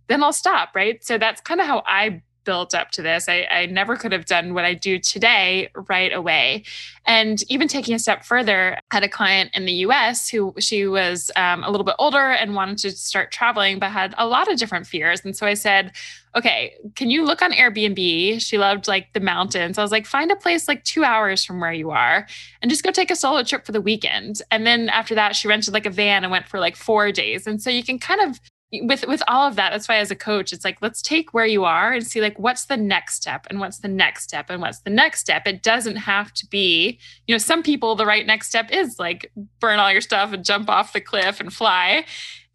[0.08, 0.70] then I'll stop.
[0.74, 1.02] Right.
[1.02, 3.28] So that's kind of how I built up to this.
[3.28, 6.64] I, I never could have done what I do today right away.
[7.04, 10.86] And even taking a step further, I had a client in the US who she
[10.86, 14.50] was um, a little bit older and wanted to start traveling, but had a lot
[14.50, 15.22] of different fears.
[15.26, 15.92] And so I said,
[16.34, 18.40] okay, can you look on Airbnb?
[18.40, 19.76] She loved like the mountains.
[19.76, 22.26] I was like, find a place like two hours from where you are
[22.62, 24.40] and just go take a solo trip for the weekend.
[24.50, 27.46] And then after that, she rented like a van and went for like four days.
[27.46, 28.40] And so you can kind of
[28.82, 31.46] with with all of that that's why as a coach it's like let's take where
[31.46, 34.60] you are and see like what's the next step and what's the next step and
[34.60, 38.26] what's the next step it doesn't have to be you know some people the right
[38.26, 42.04] next step is like burn all your stuff and jump off the cliff and fly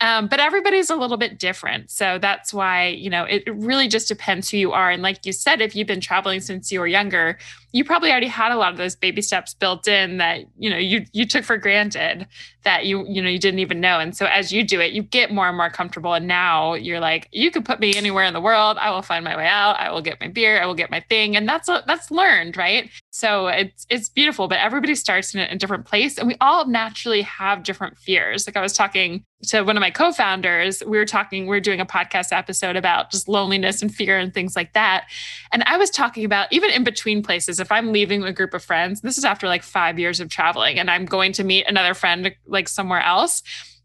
[0.04, 1.90] um, but everybody's a little bit different.
[1.90, 4.92] So that's why, you know, it really just depends who you are.
[4.92, 7.38] And like you said, if you've been traveling since you were younger,
[7.72, 10.78] you probably already had a lot of those baby steps built in that, you know,
[10.78, 12.28] you you took for granted
[12.64, 14.00] that you, you know, you didn't even know.
[14.00, 16.14] And so as you do it, you get more and more comfortable.
[16.14, 18.78] And now you're like, you could put me anywhere in the world.
[18.78, 19.80] I will find my way out.
[19.80, 20.62] I will get my beer.
[20.62, 21.36] I will get my thing.
[21.36, 22.90] And that's that's learned, right?
[23.12, 26.18] So it's it's beautiful, but everybody starts in a, a different place.
[26.18, 28.48] And we all naturally have different fears.
[28.48, 31.80] Like I was talking to one of my co-founders we were talking we were doing
[31.80, 35.06] a podcast episode about just loneliness and fear and things like that
[35.52, 38.64] and i was talking about even in between places if i'm leaving a group of
[38.64, 41.94] friends this is after like five years of traveling and i'm going to meet another
[41.94, 43.44] friend like somewhere else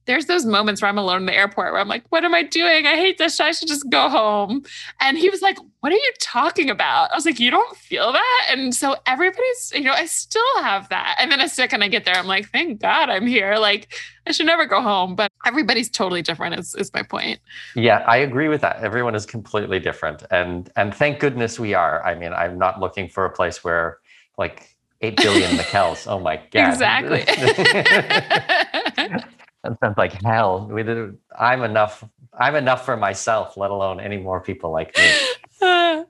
[0.08, 2.42] there's those moments where I'm alone in the airport where I'm like, what am I
[2.42, 2.86] doing?
[2.86, 3.38] I hate this.
[3.40, 4.64] I should just go home.
[5.02, 7.12] And he was like, what are you talking about?
[7.12, 8.46] I was like, you don't feel that?
[8.50, 11.16] And so everybody's, you know, I still have that.
[11.20, 13.56] And then a second I get there, I'm like, thank God I'm here.
[13.56, 13.94] Like,
[14.26, 15.14] I should never go home.
[15.14, 17.38] But everybody's totally different, is, is my point.
[17.76, 18.82] Yeah, I agree with that.
[18.82, 20.22] Everyone is completely different.
[20.30, 22.02] And and thank goodness we are.
[22.02, 23.98] I mean, I'm not looking for a place where
[24.38, 26.06] like 8 billion Mikkels.
[26.06, 26.68] Oh my God.
[26.68, 27.24] Exactly.
[29.64, 30.68] that sounds like hell.
[30.70, 32.04] We did, I'm enough.
[32.40, 35.10] I'm enough for myself, let alone any more people like me.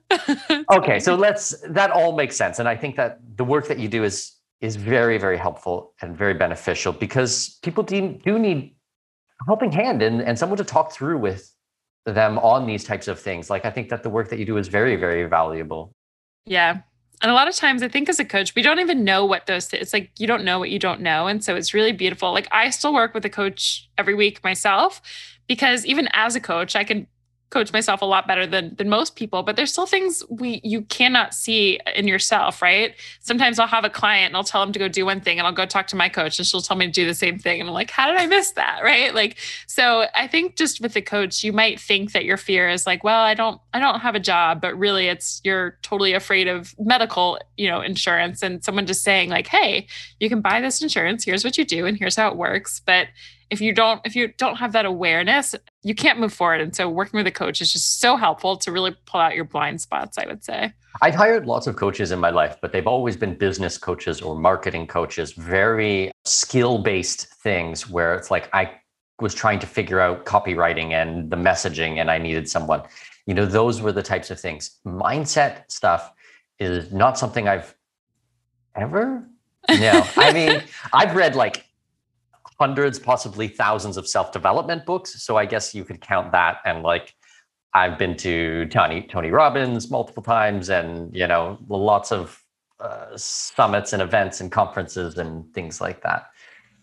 [0.71, 1.55] okay, so let's.
[1.69, 4.75] That all makes sense, and I think that the work that you do is is
[4.75, 8.75] very, very helpful and very beneficial because people do, do need
[9.41, 11.53] a helping hand and, and someone to talk through with
[12.05, 13.49] them on these types of things.
[13.49, 15.93] Like I think that the work that you do is very, very valuable.
[16.45, 16.79] Yeah,
[17.21, 19.45] and a lot of times, I think as a coach, we don't even know what
[19.45, 19.73] those.
[19.73, 22.31] It's like you don't know what you don't know, and so it's really beautiful.
[22.33, 25.01] Like I still work with a coach every week myself,
[25.47, 27.07] because even as a coach, I can
[27.49, 30.81] coach myself a lot better than than most people but there's still things we you
[30.83, 32.95] cannot see in yourself right?
[33.19, 35.47] Sometimes i'll have a client and i'll tell them to go do one thing and
[35.47, 37.59] i'll go talk to my coach and she'll tell me to do the same thing.
[37.59, 38.79] And i'm like how did i miss that?
[38.89, 39.13] Right?
[39.13, 42.87] Like so i think just with the coach you might think that your fear is
[42.87, 46.47] like well i don't i don't have a job but really it's you're totally afraid
[46.47, 49.85] of medical you know insurance and someone just saying like hey
[50.19, 51.23] you can buy this insurance.
[51.23, 52.81] Here's what you do and here's how it works.
[52.85, 53.07] But
[53.49, 56.61] if you don't if you don't have that awareness you can't move forward.
[56.61, 59.45] And so working with a coach is just so helpful to really pull out your
[59.45, 60.73] blind spots, I would say.
[61.01, 64.35] I've hired lots of coaches in my life, but they've always been business coaches or
[64.35, 68.71] marketing coaches, very skill based things where it's like I
[69.21, 72.83] was trying to figure out copywriting and the messaging and I needed someone.
[73.25, 74.79] You know, those were the types of things.
[74.85, 76.11] Mindset stuff
[76.59, 77.75] is not something I've
[78.75, 79.25] ever.
[79.69, 80.63] No, I mean,
[80.93, 81.68] I've read like
[82.59, 85.23] hundreds, possibly thousands of self development books.
[85.23, 86.57] So I guess you could count that.
[86.65, 87.13] And like,
[87.73, 92.41] I've been to Tony Tony Robbins multiple times, and you know, lots of
[92.79, 96.27] uh, summits and events and conferences and things like that.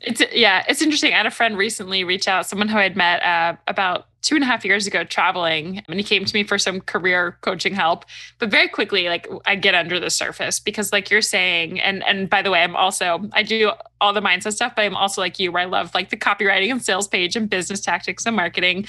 [0.06, 1.12] It's yeah, it's interesting.
[1.12, 4.44] I had a friend recently reach out, someone who I'd met uh, about two and
[4.44, 8.04] a half years ago traveling, and he came to me for some career coaching help.
[8.38, 12.30] But very quickly, like I get under the surface because, like you're saying, and and
[12.30, 15.40] by the way, I'm also I do all the mindset stuff, but I'm also like
[15.40, 18.86] you, where I love like the copywriting and sales page and business tactics and marketing.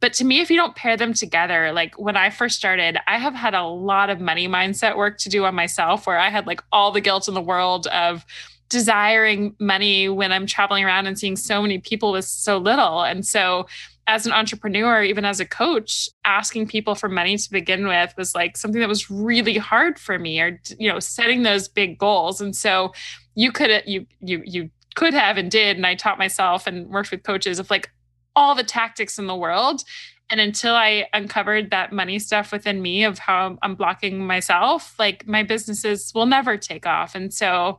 [0.00, 3.18] But to me, if you don't pair them together, like when I first started, I
[3.18, 6.48] have had a lot of money mindset work to do on myself, where I had
[6.48, 8.26] like all the guilt in the world of
[8.68, 13.02] desiring money when I'm traveling around and seeing so many people with so little.
[13.02, 13.66] And so,
[14.08, 18.36] as an entrepreneur, even as a coach, asking people for money to begin with was
[18.36, 22.40] like something that was really hard for me, or you know, setting those big goals.
[22.40, 22.92] And so,
[23.34, 27.10] you could you you you could have and did, and I taught myself and worked
[27.10, 27.90] with coaches of like
[28.34, 29.82] all the tactics in the world.
[30.28, 35.26] And until I uncovered that money stuff within me of how I'm blocking myself, like
[35.26, 37.14] my businesses will never take off.
[37.14, 37.78] And so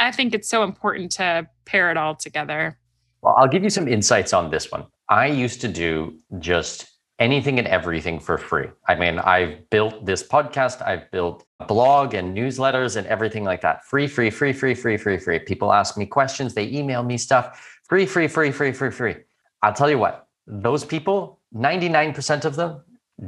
[0.00, 2.78] I think it's so important to pair it all together.
[3.20, 4.86] Well, I'll give you some insights on this one.
[5.10, 6.86] I used to do just
[7.18, 8.68] anything and everything for free.
[8.88, 13.60] I mean, I've built this podcast, I've built a blog and newsletters and everything like
[13.60, 13.84] that.
[13.84, 15.38] Free, free, free, free, free, free, free.
[15.38, 17.78] People ask me questions, they email me stuff.
[17.86, 19.16] Free, free, free, free, free, free.
[19.62, 22.80] I'll tell you what, those people, 99% of them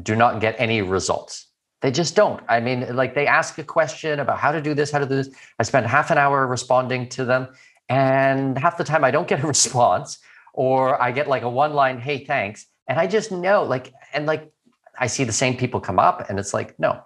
[0.02, 1.48] do not get any results.
[1.82, 2.40] They just don't.
[2.48, 5.16] I mean, like they ask a question about how to do this, how to do
[5.16, 5.30] this.
[5.58, 7.48] I spend half an hour responding to them,
[7.88, 10.18] and half the time I don't get a response,
[10.54, 12.66] or I get like a one line, hey, thanks.
[12.86, 14.50] And I just know, like, and like
[14.98, 17.02] I see the same people come up, and it's like, no.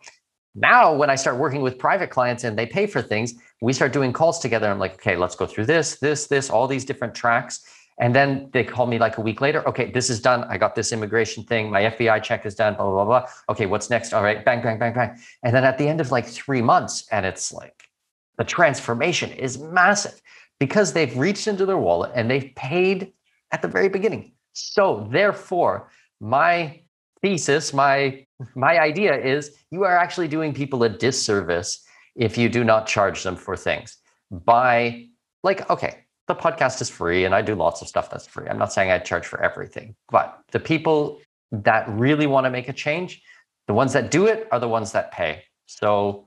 [0.55, 3.93] Now, when I start working with private clients and they pay for things, we start
[3.93, 4.71] doing calls together.
[4.71, 7.61] I'm like, okay, let's go through this, this, this, all these different tracks.
[7.99, 9.67] And then they call me like a week later.
[9.67, 10.45] Okay, this is done.
[10.45, 11.71] I got this immigration thing.
[11.71, 12.75] My FBI check is done.
[12.75, 13.29] Blah, blah, blah, blah.
[13.49, 14.13] Okay, what's next?
[14.13, 15.19] All right, bang, bang, bang, bang.
[15.43, 17.89] And then at the end of like three months, and it's like
[18.37, 20.21] the transformation is massive
[20.59, 23.13] because they've reached into their wallet and they've paid
[23.53, 24.33] at the very beginning.
[24.53, 26.81] So therefore, my
[27.23, 31.83] thesis, my my idea is you are actually doing people a disservice
[32.15, 33.99] if you do not charge them for things
[34.31, 35.07] by
[35.43, 38.49] like okay the podcast is free and I do lots of stuff that's free.
[38.49, 41.21] I'm not saying I charge for everything, but the people
[41.53, 43.23] that really want to make a change,
[43.67, 45.43] the ones that do it are the ones that pay.
[45.67, 46.27] So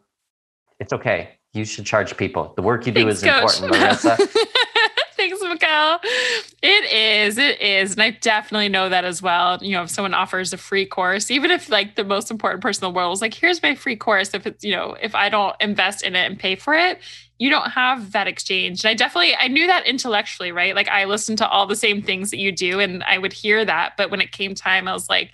[0.79, 1.31] it's okay.
[1.53, 2.53] You should charge people.
[2.55, 3.61] The work you do Thanks, is coach.
[3.61, 4.17] important, Marisa.
[5.17, 5.99] Thanks, Mikkel.
[6.61, 7.37] It is.
[7.37, 7.91] It is.
[7.91, 9.61] And I definitely know that as well.
[9.61, 12.85] You know, if someone offers a free course, even if like the most important person
[12.85, 15.27] in the world was like, here's my free course, if it's, you know, if I
[15.27, 16.99] don't invest in it and pay for it,
[17.39, 18.83] you don't have that exchange.
[18.83, 20.75] And I definitely I knew that intellectually, right?
[20.75, 23.65] Like I listened to all the same things that you do and I would hear
[23.65, 25.31] that, but when it came time I was like,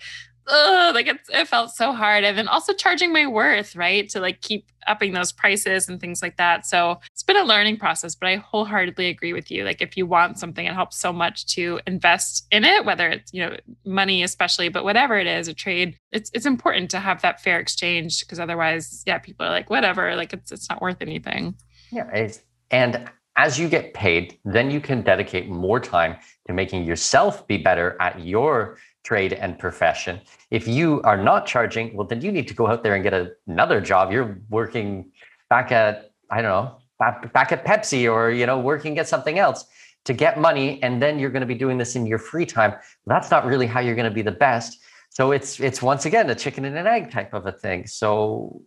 [0.47, 2.23] oh, like it, it felt so hard.
[2.23, 4.07] And then also charging my worth, right?
[4.09, 6.67] To like keep upping those prices and things like that.
[6.67, 9.63] So it's been a learning process, but I wholeheartedly agree with you.
[9.63, 13.33] Like if you want something, it helps so much to invest in it, whether it's,
[13.33, 17.23] you know, money especially, but whatever it is, a trade, it's it's important to have
[17.23, 21.01] that fair exchange because otherwise, yeah, people are like, whatever, like it's it's not worth
[21.01, 21.55] anything.
[21.91, 22.29] Yeah.
[22.71, 26.17] And as you get paid, then you can dedicate more time
[26.47, 30.19] to making yourself be better at your trade and profession.
[30.51, 33.13] If you are not charging, well, then you need to go out there and get
[33.47, 34.11] another job.
[34.11, 35.11] You're working
[35.49, 39.37] back at, I don't know, back, back at Pepsi or, you know, working at something
[39.37, 39.65] else
[40.05, 40.81] to get money.
[40.81, 42.73] And then you're going to be doing this in your free time.
[43.05, 44.79] That's not really how you're going to be the best.
[45.09, 47.85] So it's, it's once again, a chicken and an egg type of a thing.
[47.85, 48.61] So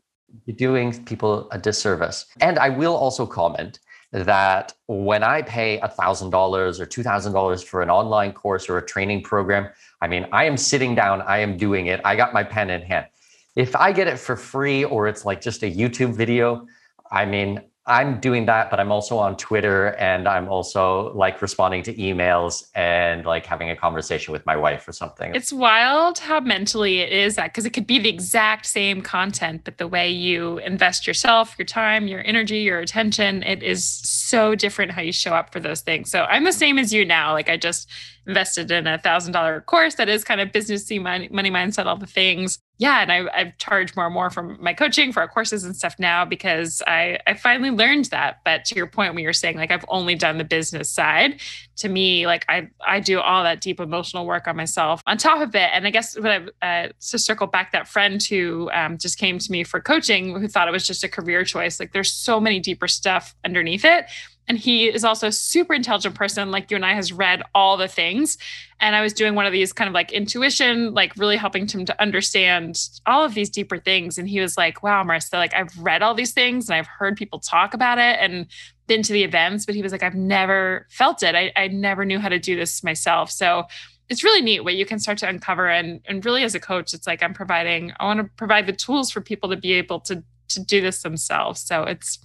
[0.46, 2.26] you're doing people a disservice.
[2.40, 3.80] And I will also comment
[4.12, 9.68] that when I pay $1,000 or $2,000 for an online course or a training program,
[10.00, 12.82] I mean, I am sitting down, I am doing it, I got my pen in
[12.82, 13.06] hand.
[13.54, 16.66] If I get it for free or it's like just a YouTube video,
[17.10, 21.83] I mean, I'm doing that, but I'm also on Twitter and I'm also like responding
[21.85, 25.35] to emails and like having a conversation with my wife or something.
[25.35, 29.62] It's wild how mentally it is that because it could be the exact same content,
[29.65, 34.54] but the way you invest yourself, your time, your energy, your attention, it is so
[34.54, 36.10] different how you show up for those things.
[36.10, 37.33] So I'm the same as you now.
[37.33, 37.88] Like I just
[38.27, 41.96] invested in a thousand dollar course that is kind of businessy money, money mindset, all
[41.96, 42.58] the things.
[42.81, 45.74] Yeah, and I, I've charged more and more from my coaching for our courses and
[45.76, 48.38] stuff now because I I finally learned that.
[48.44, 51.40] But to your point, when you're saying like I've only done the business side,
[51.79, 55.40] to me, like I I do all that deep emotional work on myself on top
[55.40, 55.70] of it.
[55.72, 59.40] And I guess when I uh, to circle back, that friend who um, just came
[59.40, 62.38] to me for coaching, who thought it was just a career choice, like there's so
[62.38, 64.06] many deeper stuff underneath it
[64.49, 67.77] and he is also a super intelligent person like you and i has read all
[67.77, 68.38] the things.
[68.81, 71.85] And i was doing one of these kind of like intuition like really helping him
[71.85, 74.19] to understand all of these deeper things.
[74.19, 77.17] And he was like wow marisa like i've read all these things and i've heard
[77.17, 78.46] people talk about it and
[78.87, 79.67] been to the events.
[79.67, 81.35] But he was like i've never felt it.
[81.35, 83.31] I, I never knew how to do this myself.
[83.31, 83.65] So
[84.09, 85.69] it's really neat what you can start to uncover.
[85.69, 88.73] And and really as a coach it's like i'm providing i want to provide the
[88.73, 91.61] tools for people to be able to to do this themselves.
[91.61, 92.19] So it's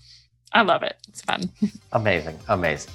[0.54, 0.98] I love it.
[1.08, 1.50] It's fun.
[1.94, 2.40] amazing.
[2.48, 2.94] Amazing.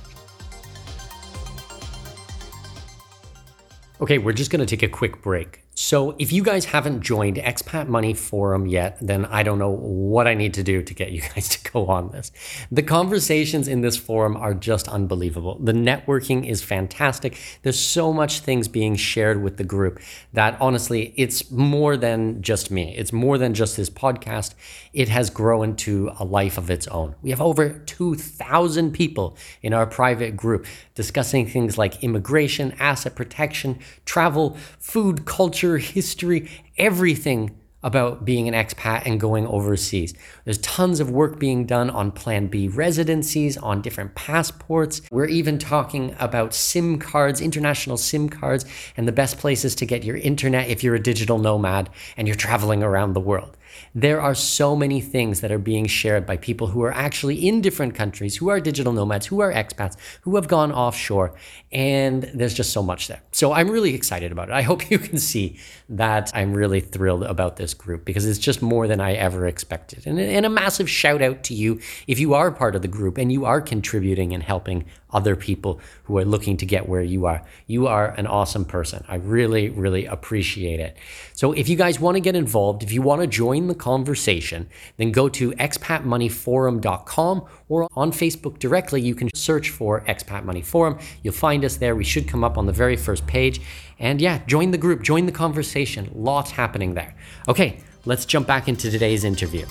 [4.01, 5.65] Okay, we're just going to take a quick break.
[5.81, 10.27] So, if you guys haven't joined Expat Money Forum yet, then I don't know what
[10.27, 12.33] I need to do to get you guys to go on this.
[12.73, 15.57] The conversations in this forum are just unbelievable.
[15.61, 17.39] The networking is fantastic.
[17.63, 20.01] There's so much things being shared with the group
[20.33, 22.97] that honestly, it's more than just me.
[22.97, 24.55] It's more than just this podcast.
[24.93, 27.15] It has grown to a life of its own.
[27.23, 30.67] We have over 2,000 people in our private group
[30.97, 36.49] discussing things like immigration, asset protection, travel, food, culture culture, history,
[36.79, 40.15] everything about being an expat and going overseas.
[40.45, 45.03] There's tons of work being done on Plan B residencies, on different passports.
[45.13, 48.65] We're even talking about SIM cards, international SIM cards,
[48.97, 52.35] and the best places to get your internet if you're a digital nomad and you're
[52.35, 53.58] traveling around the world.
[53.95, 57.61] There are so many things that are being shared by people who are actually in
[57.61, 61.35] different countries, who are digital nomads, who are expats, who have gone offshore,
[61.73, 63.23] and there's just so much there.
[63.33, 64.53] So I'm really excited about it.
[64.53, 65.59] I hope you can see
[65.89, 70.07] that I'm really thrilled about this group because it's just more than I ever expected.
[70.07, 73.19] And, and a massive shout out to you if you are part of the group
[73.19, 77.27] and you are contributing and helping other people who are looking to get where you
[77.27, 77.43] are.
[77.67, 79.05] You are an awesome person.
[79.09, 80.97] I really, really appreciate it.
[81.35, 84.69] So if you guys want to get involved, if you want to join the conversation,
[84.97, 89.01] then go to expatmoneyforum.com or on Facebook directly.
[89.01, 90.99] You can search for Expat Money Forum.
[91.23, 91.95] You'll find us there.
[91.95, 93.61] We should come up on the very first page.
[93.99, 96.11] And yeah, join the group, join the conversation.
[96.15, 97.15] Lots happening there.
[97.49, 99.67] Okay, let's jump back into today's interview.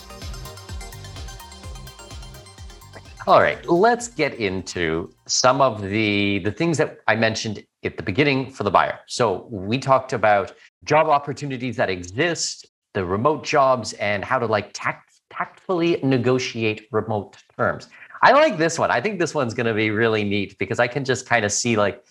[3.27, 8.03] All right, let's get into some of the the things that I mentioned at the
[8.03, 8.99] beginning for the buyer.
[9.07, 10.53] So we talked about
[10.85, 17.35] job opportunities that exist, the remote jobs, and how to like tact, tactfully negotiate remote
[17.57, 17.89] terms.
[18.21, 18.91] I like this one.
[18.91, 21.51] I think this one's going to be really neat because I can just kind of
[21.51, 22.01] see like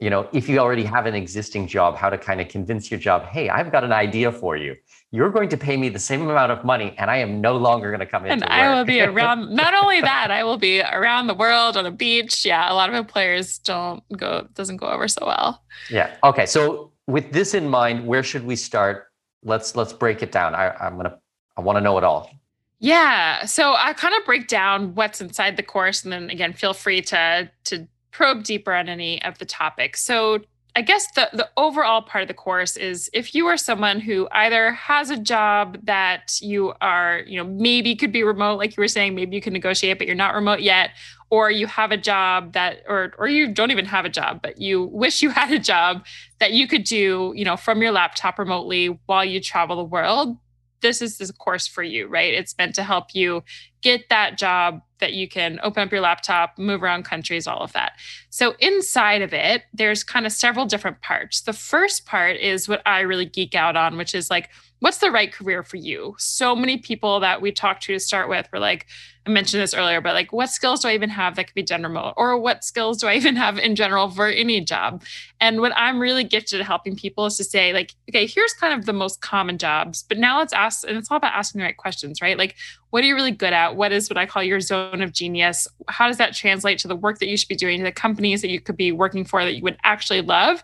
[0.00, 2.98] you know, if you already have an existing job, how to kind of convince your
[2.98, 4.74] job, hey, I've got an idea for you
[5.10, 7.88] you're going to pay me the same amount of money and I am no longer
[7.88, 8.32] going to come in.
[8.32, 11.86] And I will be around, not only that, I will be around the world on
[11.86, 12.44] a beach.
[12.44, 12.70] Yeah.
[12.70, 15.62] A lot of employers don't go, doesn't go over so well.
[15.90, 16.14] Yeah.
[16.24, 16.44] Okay.
[16.44, 19.06] So with this in mind, where should we start?
[19.42, 20.54] Let's, let's break it down.
[20.54, 21.18] I, I'm going to,
[21.56, 22.30] I want to know it all.
[22.78, 23.46] Yeah.
[23.46, 27.00] So I kind of break down what's inside the course and then again, feel free
[27.02, 30.02] to, to probe deeper on any of the topics.
[30.04, 30.40] So
[30.78, 34.28] I guess the the overall part of the course is if you are someone who
[34.30, 38.80] either has a job that you are, you know, maybe could be remote, like you
[38.80, 40.90] were saying, maybe you can negotiate, but you're not remote yet,
[41.30, 44.60] or you have a job that or or you don't even have a job, but
[44.60, 46.06] you wish you had a job
[46.38, 50.38] that you could do, you know, from your laptop remotely while you travel the world.
[50.80, 52.32] This is the course for you, right?
[52.32, 53.42] It's meant to help you
[53.82, 57.72] get that job that you can open up your laptop, move around countries, all of
[57.72, 57.92] that.
[58.30, 61.40] So, inside of it, there's kind of several different parts.
[61.40, 65.10] The first part is what I really geek out on, which is like, what's the
[65.10, 66.14] right career for you?
[66.18, 68.86] So many people that we talked to to start with were like,
[69.26, 71.62] I mentioned this earlier, but like, what skills do I even have that could be
[71.62, 72.14] done remote?
[72.16, 75.02] Or what skills do I even have in general for any job?
[75.38, 78.78] And what I'm really gifted at helping people is to say, like, okay, here's kind
[78.78, 81.64] of the most common jobs, but now let's ask, and it's all about asking the
[81.64, 82.38] right questions, right?
[82.38, 82.54] Like,
[82.90, 83.76] what are you really good at?
[83.76, 85.68] What is what I call your zone of genius?
[85.88, 88.42] How does that translate to the work that you should be doing, to the companies
[88.42, 90.62] that you could be working for that you would actually love?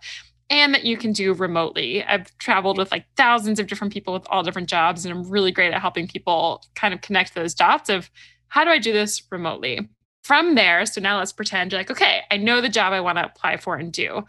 [0.51, 2.05] and that you can do remotely.
[2.05, 5.53] I've traveled with like thousands of different people with all different jobs, and I'm really
[5.53, 8.11] great at helping people kind of connect those dots of
[8.49, 9.89] how do I do this remotely?
[10.22, 13.18] From there, so now let's pretend you're like, okay, I know the job I want
[13.18, 14.25] to apply for and do.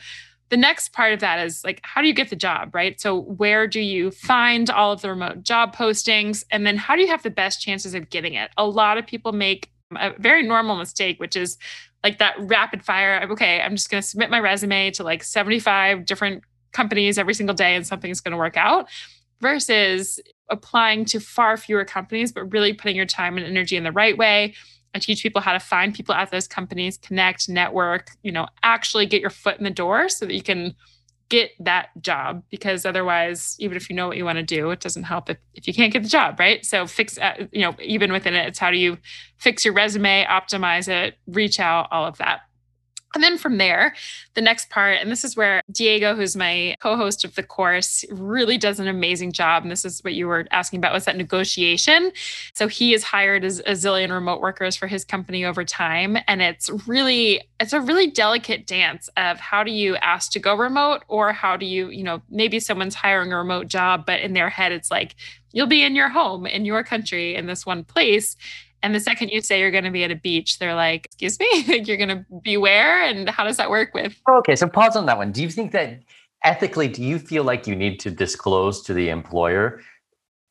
[0.49, 2.99] The next part of that is like, how do you get the job, right?
[2.99, 6.43] So, where do you find all of the remote job postings?
[6.51, 8.51] And then, how do you have the best chances of getting it?
[8.57, 11.57] A lot of people make a very normal mistake, which is
[12.03, 13.27] like that rapid fire.
[13.31, 17.55] Okay, I'm just going to submit my resume to like 75 different companies every single
[17.55, 18.87] day and something's going to work out
[19.41, 20.19] versus
[20.49, 24.17] applying to far fewer companies, but really putting your time and energy in the right
[24.17, 24.53] way.
[24.93, 29.05] I teach people how to find people at those companies, connect, network, you know, actually
[29.05, 30.73] get your foot in the door so that you can
[31.29, 34.79] get that job because otherwise even if you know what you want to do it
[34.79, 36.65] doesn't help if, if you can't get the job right?
[36.65, 38.97] So fix uh, you know even within it it's how do you
[39.37, 42.41] fix your resume optimize it reach out all of that
[43.15, 43.95] and then from there,
[44.33, 48.05] the next part, and this is where Diego, who's my co host of the course,
[48.11, 49.63] really does an amazing job.
[49.63, 52.11] And this is what you were asking about was that negotiation.
[52.53, 56.17] So he has hired a, a zillion remote workers for his company over time.
[56.27, 60.55] And it's really, it's a really delicate dance of how do you ask to go
[60.55, 64.33] remote or how do you, you know, maybe someone's hiring a remote job, but in
[64.33, 65.15] their head, it's like,
[65.53, 68.35] you'll be in your home, in your country, in this one place.
[68.85, 71.39] And the second you say you're going to be at a beach, they're like, excuse
[71.39, 73.03] me, you're going to be where?
[73.03, 74.13] And how does that work with?
[74.29, 75.31] Okay, so pause on that one.
[75.31, 76.03] Do you think that
[76.43, 79.81] ethically, do you feel like you need to disclose to the employer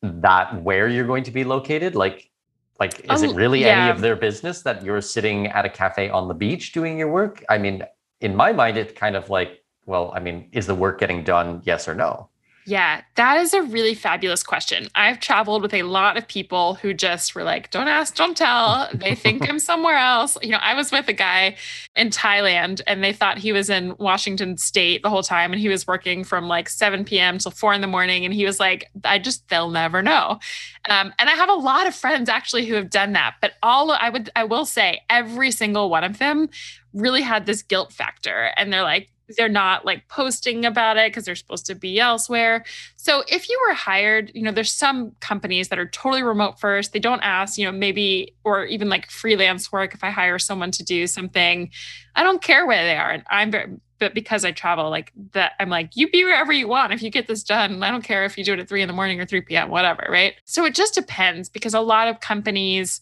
[0.01, 1.95] that where you're going to be located?
[1.95, 2.29] Like,
[2.77, 3.83] like is it oh, really yeah.
[3.83, 7.09] any of their business that you're sitting at a cafe on the beach doing your
[7.09, 7.41] work?
[7.47, 7.83] I mean,
[8.19, 11.61] in my mind, it's kind of like, well, I mean, is the work getting done?
[11.63, 12.27] Yes or no?
[12.67, 14.87] Yeah, that is a really fabulous question.
[14.95, 18.89] I've traveled with a lot of people who just were like, don't ask, don't tell.
[18.91, 20.35] They think I'm somewhere else.
[20.41, 21.57] You know, I was with a guy
[21.95, 25.53] in Thailand and they thought he was in Washington state the whole time.
[25.53, 27.37] And he was working from like 7 p.m.
[27.37, 28.25] till four in the morning.
[28.25, 30.39] And he was like, I just, they'll never know.
[30.89, 33.35] Um, and I have a lot of friends actually who have done that.
[33.41, 36.49] But all I would, I will say, every single one of them
[36.95, 38.51] really had this guilt factor.
[38.57, 42.63] And they're like, they're not like posting about it because they're supposed to be elsewhere.
[42.95, 46.93] So if you were hired, you know, there's some companies that are totally remote first.
[46.93, 49.93] They don't ask, you know, maybe or even like freelance work.
[49.93, 51.71] If I hire someone to do something,
[52.15, 53.11] I don't care where they are.
[53.11, 56.67] And I'm very but because I travel like that, I'm like, you be wherever you
[56.67, 56.93] want.
[56.93, 58.87] If you get this done, I don't care if you do it at three in
[58.87, 60.33] the morning or 3 p.m., whatever, right?
[60.43, 62.99] So it just depends because a lot of companies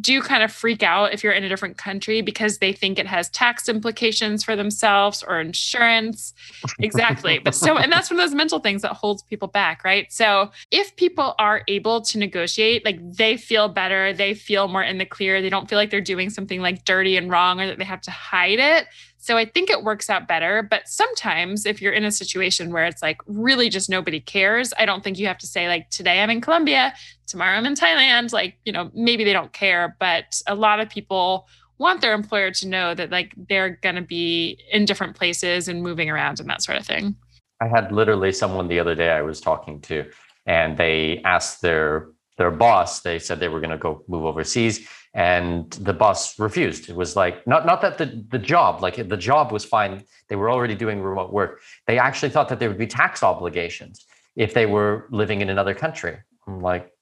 [0.00, 3.06] do kind of freak out if you're in a different country because they think it
[3.06, 6.32] has tax implications for themselves or insurance.
[6.78, 7.38] Exactly.
[7.38, 10.10] but so, and that's one of those mental things that holds people back, right?
[10.12, 14.98] So, if people are able to negotiate, like they feel better, they feel more in
[14.98, 17.78] the clear, they don't feel like they're doing something like dirty and wrong or that
[17.78, 18.86] they have to hide it,
[19.22, 20.62] so I think it works out better.
[20.62, 24.86] But sometimes if you're in a situation where it's like really just nobody cares, I
[24.86, 26.94] don't think you have to say, like, today I'm in Colombia,
[27.30, 28.32] tomorrow I'm in Thailand.
[28.32, 32.50] Like, you know, maybe they don't care, but a lot of people want their employer
[32.50, 36.48] to know that like they're going to be in different places and moving around and
[36.50, 37.16] that sort of thing.
[37.62, 40.10] I had literally someone the other day I was talking to,
[40.46, 44.88] and they asked their their boss, they said they were going to go move overseas
[45.14, 49.16] and the boss refused it was like not not that the the job like the
[49.16, 52.78] job was fine they were already doing remote work they actually thought that there would
[52.78, 54.06] be tax obligations
[54.36, 56.16] if they were living in another country
[56.46, 56.92] i'm like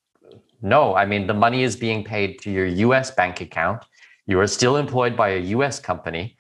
[0.61, 3.85] no i mean the money is being paid to your us bank account.
[4.27, 6.37] You are still employed by a us company.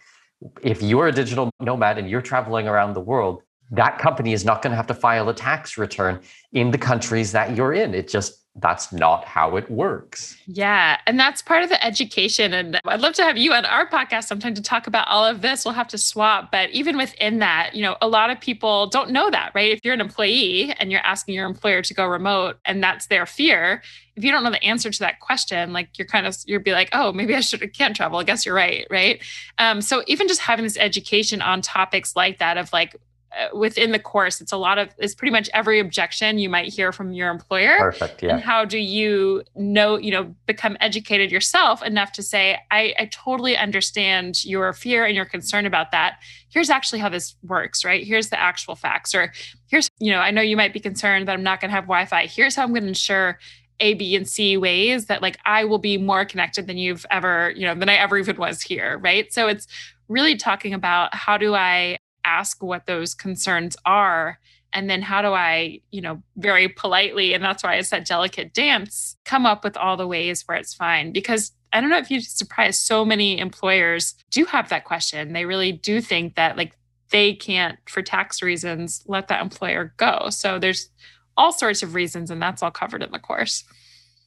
[0.62, 4.62] If you're a digital nomad and you're traveling around the world that company is not
[4.62, 6.20] going to have to file a tax return
[6.52, 10.36] in the countries that you're in it just that's not how it works.
[10.46, 10.98] Yeah.
[11.06, 12.52] And that's part of the education.
[12.52, 15.42] And I'd love to have you on our podcast sometime to talk about all of
[15.42, 15.64] this.
[15.64, 16.50] We'll have to swap.
[16.50, 19.72] But even within that, you know, a lot of people don't know that, right?
[19.72, 23.26] If you're an employee and you're asking your employer to go remote and that's their
[23.26, 23.82] fear,
[24.16, 26.72] if you don't know the answer to that question, like you're kind of, you'd be
[26.72, 28.18] like, oh, maybe I should, can't travel.
[28.18, 28.86] I guess you're right.
[28.90, 29.22] Right.
[29.58, 32.96] Um, so even just having this education on topics like that of like,
[33.36, 36.72] Uh, within the course it's a lot of it's pretty much every objection you might
[36.72, 37.76] hear from your employer.
[37.78, 38.34] Perfect yeah.
[38.34, 43.04] And how do you know you know become educated yourself enough to say I, I
[43.12, 46.20] totally understand your fear and your concern about that.
[46.48, 48.02] Here's actually how this works right?
[48.02, 49.14] Here's the actual facts.
[49.14, 49.30] Or
[49.66, 51.84] here's you know i know you might be concerned that i'm not going to have
[51.84, 52.24] wi-fi.
[52.26, 53.38] Here's how i'm going to ensure
[53.80, 57.52] a, B, and C ways that like I will be more connected than you've ever,
[57.54, 58.98] you know, than I ever even was here.
[58.98, 59.32] Right.
[59.32, 59.68] So it's
[60.08, 64.38] really talking about how do I ask what those concerns are.
[64.72, 68.52] And then how do i you know very politely and that's why i said delicate
[68.52, 71.12] dance come up with all the ways where it's fine.
[71.12, 75.32] Because i don't know if you'd surprised so many employers do have that question.
[75.32, 76.76] They really do think that like
[77.10, 80.28] they can't for tax reasons let that employer go.
[80.28, 80.90] So there's
[81.36, 83.64] all sorts of reasons and that's all covered in the course.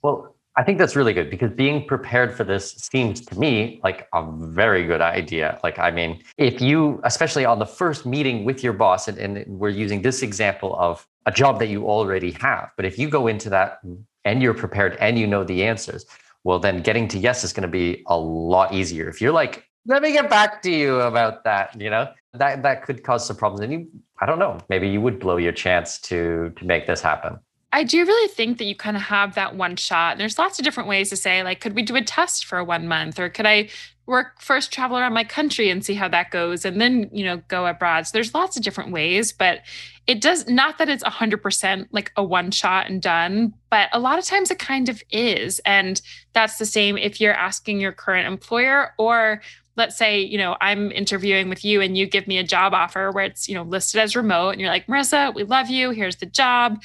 [0.01, 4.07] Well I think that's really good because being prepared for this seems to me like
[4.13, 5.57] a very good idea.
[5.63, 9.47] Like, I mean, if you, especially on the first meeting with your boss, and, and
[9.47, 13.27] we're using this example of a job that you already have, but if you go
[13.27, 13.79] into that
[14.25, 16.05] and you're prepared and you know the answers,
[16.43, 19.07] well, then getting to yes is going to be a lot easier.
[19.07, 22.83] If you're like, let me get back to you about that, you know, that that
[22.83, 23.61] could cause some problems.
[23.61, 23.87] And you,
[24.19, 27.39] I don't know, maybe you would blow your chance to to make this happen.
[27.73, 30.13] I do really think that you kind of have that one shot.
[30.13, 32.63] And There's lots of different ways to say, like, could we do a test for
[32.63, 33.17] one month?
[33.17, 33.69] Or could I
[34.05, 37.37] work first travel around my country and see how that goes and then, you know,
[37.47, 38.07] go abroad?
[38.07, 39.61] So there's lots of different ways, but
[40.05, 44.19] it does not that it's 100% like a one shot and done, but a lot
[44.19, 45.59] of times it kind of is.
[45.59, 46.01] And
[46.33, 49.41] that's the same if you're asking your current employer or
[49.77, 53.09] let's say you know i'm interviewing with you and you give me a job offer
[53.11, 56.17] where it's you know listed as remote and you're like marisa we love you here's
[56.17, 56.77] the job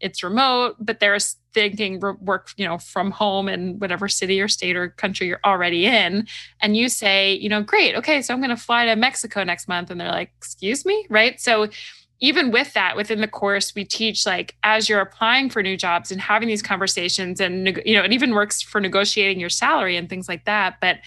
[0.00, 1.18] it's remote, but they're
[1.52, 5.86] thinking work, you know, from home in whatever city or state or country you're already
[5.86, 6.26] in.
[6.60, 9.68] And you say, you know, great, okay, so I'm going to fly to Mexico next
[9.68, 9.90] month.
[9.90, 11.40] And they're like, excuse me, right?
[11.40, 11.68] So
[12.20, 16.10] even with that within the course we teach like as you're applying for new jobs
[16.10, 20.08] and having these conversations and you know it even works for negotiating your salary and
[20.08, 20.98] things like that but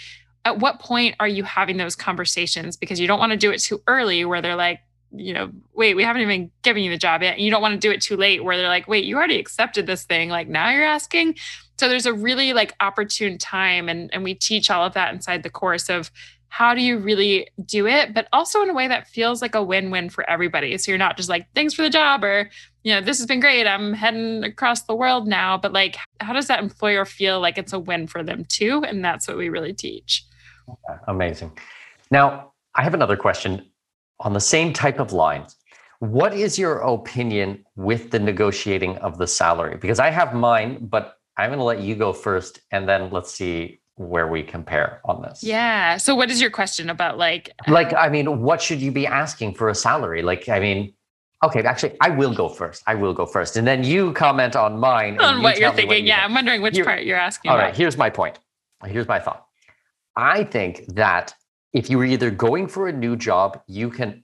[0.46, 3.60] at what point are you having those conversations because you don't want to do it
[3.60, 4.80] too early where they're like
[5.20, 7.36] you know, wait, we haven't even given you the job yet.
[7.36, 9.40] And you don't want to do it too late where they're like, wait, you already
[9.40, 10.30] accepted this thing.
[10.30, 11.36] Like now you're asking.
[11.78, 13.90] So there's a really like opportune time.
[13.90, 16.12] And, and we teach all of that inside the course of
[16.50, 19.62] how do you really do it, but also in a way that feels like a
[19.62, 20.78] win-win for everybody.
[20.78, 22.50] So you're not just like, thanks for the job or,
[22.84, 23.68] you know, this has been great.
[23.68, 25.58] I'm heading across the world now.
[25.58, 28.84] But like, how does that employer feel like it's a win for them too?
[28.88, 30.26] And that's what we really teach.
[31.08, 31.52] Amazing.
[32.10, 33.70] Now, I have another question
[34.20, 35.56] on the same type of lines,
[36.00, 39.78] what is your opinion with the negotiating of the salary?
[39.78, 43.34] Because I have mine, but I'm going to let you go first, and then let's
[43.34, 45.44] see where we compare on this.
[45.44, 45.98] Yeah.
[45.98, 47.18] So, what is your question about?
[47.18, 50.22] Like, uh, like I mean, what should you be asking for a salary?
[50.22, 50.94] Like, I mean,
[51.44, 52.84] okay, actually, I will go first.
[52.88, 55.20] I will go first, and then you comment on mine.
[55.20, 55.88] On what you're thinking.
[55.88, 56.26] What you yeah, think.
[56.26, 57.50] I'm wondering which Here, part you're asking.
[57.50, 57.66] All about.
[57.68, 57.76] right.
[57.76, 58.40] Here's my point.
[58.86, 59.46] Here's my thought.
[60.16, 61.34] I think that
[61.78, 64.24] if you are either going for a new job, you can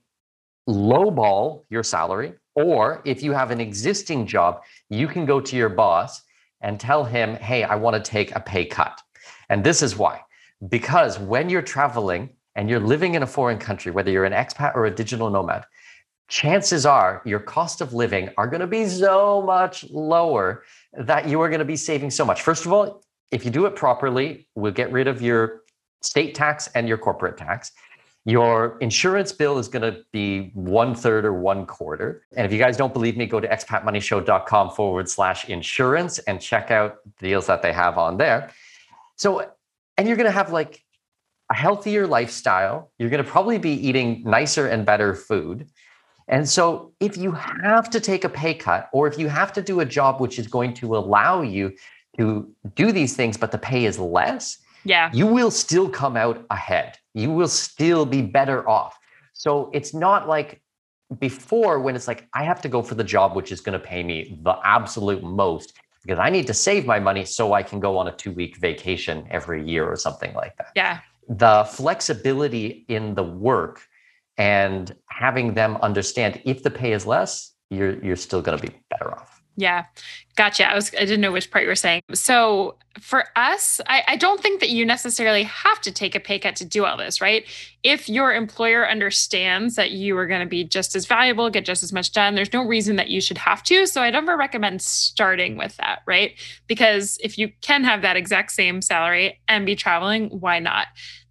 [0.68, 5.70] lowball your salary, or if you have an existing job, you can go to your
[5.70, 6.24] boss
[6.62, 9.00] and tell him, hey, I want to take a pay cut.
[9.50, 10.22] And this is why.
[10.68, 14.74] Because when you're traveling and you're living in a foreign country, whether you're an expat
[14.74, 15.64] or a digital nomad,
[16.30, 21.40] chances are your cost of living are going to be so much lower that you
[21.40, 22.42] are going to be saving so much.
[22.42, 25.63] First of all, if you do it properly, we'll get rid of your
[26.04, 27.72] state tax and your corporate tax.
[28.26, 32.24] Your insurance bill is going to be one third or one quarter.
[32.38, 36.72] And if you guys don't believe me, go to expatmoneyshow.com forward slash insurance and check
[36.72, 38.52] out the deals that they have on there.
[39.18, 39.52] So,
[39.98, 40.84] and you're going to have like
[41.52, 42.92] a healthier lifestyle.
[42.98, 45.68] You're going to probably be eating nicer and better food.
[46.30, 49.62] And so, if you have to take a pay cut, or if you have to
[49.62, 51.74] do a job which is going to allow you
[52.18, 56.46] to do these things, but the pay is less, yeah, you will still come out
[56.50, 58.98] ahead you will still be better off.
[59.34, 60.62] So it's not like
[61.20, 63.86] before when it's like, I have to go for the job which is going to
[63.86, 67.80] pay me the absolute most because I need to save my money so I can
[67.80, 70.72] go on a two week vacation every year or something like that.
[70.76, 71.00] Yeah.
[71.30, 73.82] The flexibility in the work
[74.38, 78.76] and having them understand if the pay is less, you're you're still going to be
[78.90, 79.33] better off.
[79.56, 79.86] Yeah.
[80.36, 80.70] Gotcha.
[80.70, 82.02] I was I didn't know which part you were saying.
[82.14, 86.40] So for us, I, I don't think that you necessarily have to take a pay
[86.40, 87.46] cut to do all this, right?
[87.84, 91.84] If your employer understands that you are going to be just as valuable, get just
[91.84, 93.86] as much done, there's no reason that you should have to.
[93.88, 96.34] So I'd never recommend starting with that, right?
[96.68, 100.88] Because if you can have that exact same salary and be traveling, why not?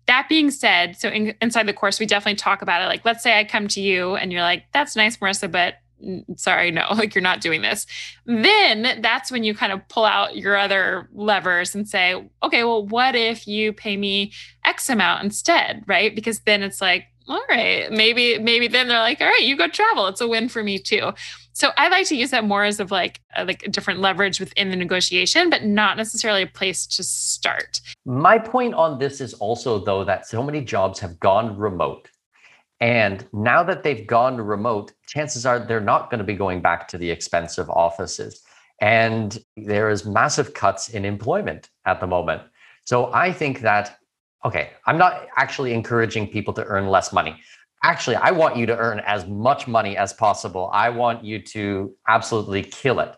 [0.06, 2.86] that being said, so in, inside the course, we definitely talk about it.
[2.86, 6.38] Like, let's say I come to you and you're like, that's nice, Marisa, but Mm,
[6.38, 7.86] sorry, no, like you're not doing this.
[8.26, 12.86] Then that's when you kind of pull out your other levers and say, okay, well,
[12.86, 14.32] what if you pay me
[14.64, 15.84] X amount instead?
[15.86, 16.14] Right.
[16.14, 19.68] Because then it's like, all right, maybe, maybe then they're like, all right, you go
[19.68, 20.08] travel.
[20.08, 21.12] It's a win for me too.
[21.54, 24.40] So I like to use that more as of like a, like a different leverage
[24.40, 27.80] within the negotiation, but not necessarily a place to start.
[28.04, 32.08] My point on this is also though that so many jobs have gone remote
[32.82, 36.88] and now that they've gone remote, chances are they're not going to be going back
[36.88, 38.42] to the expensive offices.
[38.80, 42.42] And there is massive cuts in employment at the moment.
[42.84, 43.98] So I think that,
[44.44, 47.40] okay, I'm not actually encouraging people to earn less money.
[47.84, 50.68] Actually, I want you to earn as much money as possible.
[50.72, 53.14] I want you to absolutely kill it.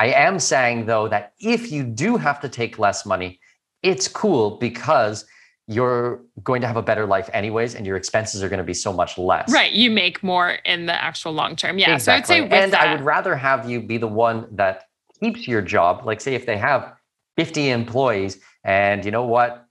[0.00, 3.38] I am saying though that if you do have to take less money,
[3.84, 5.24] it's cool because
[5.68, 8.74] you're going to have a better life anyways and your expenses are going to be
[8.74, 9.52] so much less.
[9.52, 11.78] Right you make more in the actual long term.
[11.78, 12.38] Yeah exactly.
[12.38, 14.84] so i'd say and that, i would rather have you be the one that
[15.20, 16.06] keeps your job.
[16.06, 16.94] Like say if they have
[17.36, 19.66] 50 employees and you know what?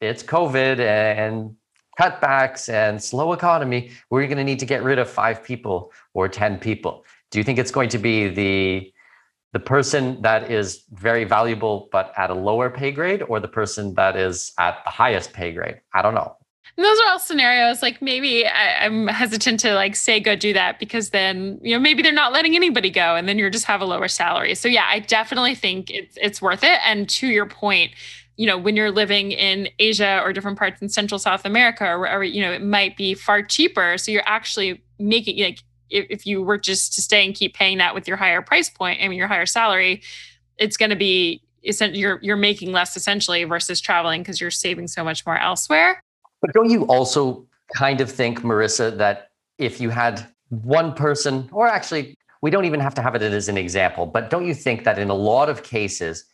[0.00, 1.56] It's covid and
[2.00, 6.28] cutbacks and slow economy we're going to need to get rid of five people or
[6.28, 7.04] 10 people.
[7.30, 8.92] Do you think it's going to be the
[9.54, 13.94] the person that is very valuable but at a lower pay grade or the person
[13.94, 15.80] that is at the highest pay grade?
[15.94, 16.36] I don't know.
[16.76, 20.52] And those are all scenarios like maybe I, am hesitant to like say go do
[20.54, 23.66] that because then you know maybe they're not letting anybody go and then you just
[23.66, 24.56] have a lower salary.
[24.56, 26.80] So yeah i definitely think it's it's worth it.
[26.84, 27.92] And to your point
[28.36, 32.00] you know when you're living in asia or different parts in central south america or
[32.00, 33.96] wherever you know it might be far cheaper.
[33.98, 37.78] So you're actually making like if, if you were just to stay and keep paying
[37.78, 40.02] that with your higher price point I mean your higher salary,
[40.58, 45.02] it's going to be you're you're making less essentially versus traveling because you're saving so
[45.02, 46.00] much more elsewhere.
[46.40, 51.66] But don't you also kind of think, Marisa, that if you had one person, or
[51.66, 54.84] actually, we don't even have to have it as an example, but don't you think
[54.84, 56.24] that in a lot of cases,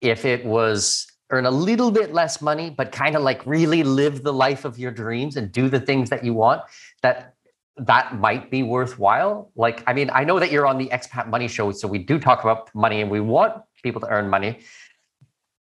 [0.00, 4.22] if it was earn a little bit less money, but kind of like really live
[4.22, 6.62] the life of your dreams and do the things that you want,
[7.02, 7.34] that
[7.78, 9.50] that might be worthwhile.
[9.56, 12.18] Like, I mean, I know that you're on the Expat Money Show, so we do
[12.18, 14.60] talk about money and we want people to earn money.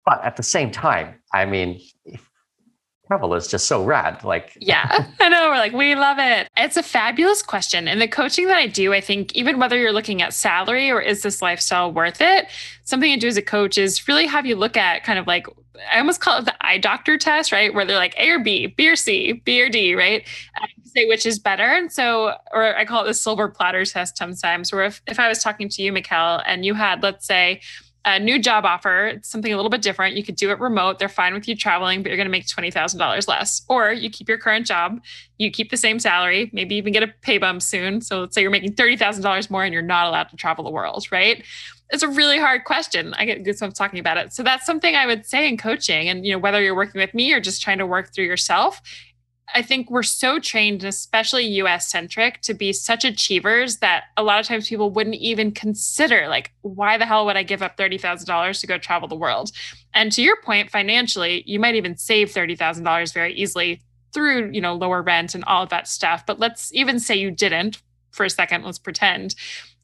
[0.05, 1.81] But at the same time, I mean,
[3.09, 4.23] travel is just so rad.
[4.23, 5.49] Like, yeah, I know.
[5.49, 6.49] We're like, we love it.
[6.57, 7.89] It's a fabulous question.
[7.89, 11.01] And the coaching that I do, I think, even whether you're looking at salary or
[11.01, 12.47] is this lifestyle worth it,
[12.85, 15.47] something I do as a coach is really have you look at kind of like,
[15.93, 17.73] I almost call it the eye doctor test, right?
[17.73, 20.27] Where they're like A or B, B or C, B or D, right?
[20.99, 21.65] Say which is better.
[21.65, 25.29] And so, or I call it the silver platter test sometimes, where if, if I
[25.29, 27.61] was talking to you, Mikkel, and you had, let's say,
[28.05, 30.17] a new job offer, something a little bit different.
[30.17, 30.99] You could do it remote.
[30.99, 33.63] They're fine with you traveling, but you're going to make $20,000 less.
[33.69, 35.01] Or you keep your current job,
[35.37, 38.01] you keep the same salary, maybe even get a pay bump soon.
[38.01, 41.07] So let's say you're making $30,000 more and you're not allowed to travel the world,
[41.13, 41.45] right?
[41.91, 43.15] It's a really hard question.
[43.15, 44.33] I get goosebumps talking about it.
[44.33, 46.09] So that's something I would say in coaching.
[46.09, 48.81] And you know, whether you're working with me or just trying to work through yourself,
[49.55, 54.41] I think we're so trained, especially US centric, to be such achievers that a lot
[54.41, 58.61] of times people wouldn't even consider, like, why the hell would I give up $30,000
[58.61, 59.51] to go travel the world?
[59.95, 63.81] And to your point, financially, you might even save $30,000 very easily
[64.13, 66.27] through, you know, lower rent and all of that stuff.
[66.27, 69.35] But let's even say you didn't for a second, let's pretend.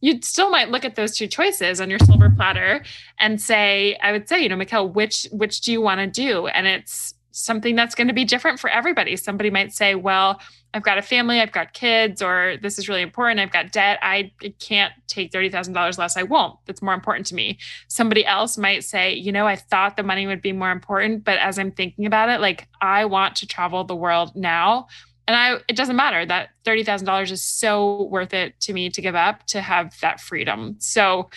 [0.01, 2.85] You still might look at those two choices on your silver platter
[3.19, 6.47] and say, I would say, you know, Mikkel, which which do you want to do?
[6.49, 9.17] And it's something that's going to be different for everybody.
[9.17, 10.41] Somebody might say, well,
[10.73, 13.41] I've got a family, I've got kids, or this is really important.
[13.41, 13.99] I've got debt.
[14.03, 16.17] I can't take $30,000 less.
[16.17, 16.59] I won't.
[16.67, 17.59] That's more important to me.
[17.89, 21.39] Somebody else might say, you know, I thought the money would be more important, but
[21.39, 24.87] as I'm thinking about it, like I want to travel the world now.
[25.27, 29.17] And I, it doesn't matter that $30,000 is so worth it to me to give
[29.17, 30.77] up to have that freedom.
[30.79, 31.31] So,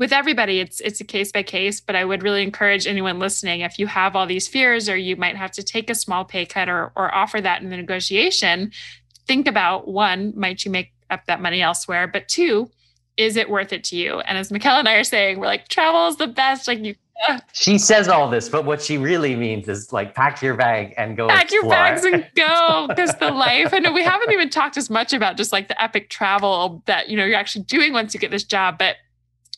[0.00, 3.60] with everybody it's it's a case by case but i would really encourage anyone listening
[3.60, 6.44] if you have all these fears or you might have to take a small pay
[6.44, 8.72] cut or or offer that in the negotiation
[9.28, 12.68] think about one might you make up that money elsewhere but two
[13.16, 15.68] is it worth it to you and as Mikkel and I are saying we're like
[15.68, 16.94] travel is the best like you
[17.52, 21.18] she says all this, but what she really means is like pack your bag and
[21.18, 21.28] go.
[21.28, 21.62] Pack explore.
[21.64, 23.74] your bags and go because the life.
[23.74, 27.18] And we haven't even talked as much about just like the epic travel that you
[27.18, 28.96] know you're actually doing once you get this job, but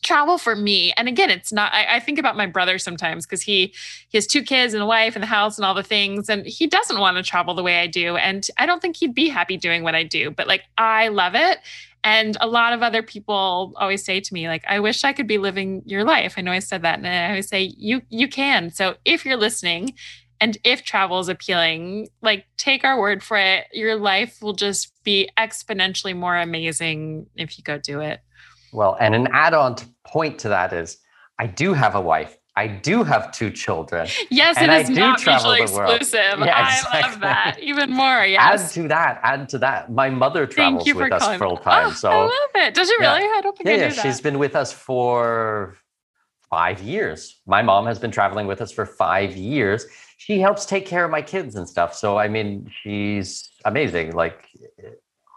[0.03, 0.93] travel for me.
[0.97, 3.73] And again it's not i, I think about my brother sometimes because he
[4.09, 6.45] he has two kids and a wife and the house and all the things and
[6.45, 9.29] he doesn't want to travel the way i do and i don't think he'd be
[9.29, 11.59] happy doing what i do but like i love it.
[12.05, 15.27] And a lot of other people always say to me like i wish i could
[15.27, 16.33] be living your life.
[16.37, 18.71] I know i said that and i always say you you can.
[18.71, 19.93] So if you're listening
[20.41, 24.91] and if travel is appealing, like take our word for it, your life will just
[25.05, 28.19] be exponentially more amazing if you go do it.
[28.73, 30.97] Well, and an add-on point to that is
[31.39, 32.37] I do have a wife.
[32.55, 34.07] I do have two children.
[34.29, 36.39] Yes, and it is not mutually exclusive.
[36.39, 36.99] Yeah, exactly.
[36.99, 38.23] I love that even more.
[38.33, 38.63] Yes.
[38.63, 39.19] Add to that.
[39.23, 39.91] Add to that.
[39.91, 41.87] My mother travels with us full oh, time.
[41.87, 42.73] Oh, so I love it.
[42.75, 43.21] Does she really?
[43.21, 43.33] Yeah.
[43.37, 43.89] I don't think yeah, I knew yeah.
[43.89, 44.01] that.
[44.01, 45.77] She's been with us for
[46.49, 47.41] five years.
[47.47, 49.87] My mom has been traveling with us for five years.
[50.17, 51.95] She helps take care of my kids and stuff.
[51.95, 54.13] So I mean, she's amazing.
[54.13, 54.47] Like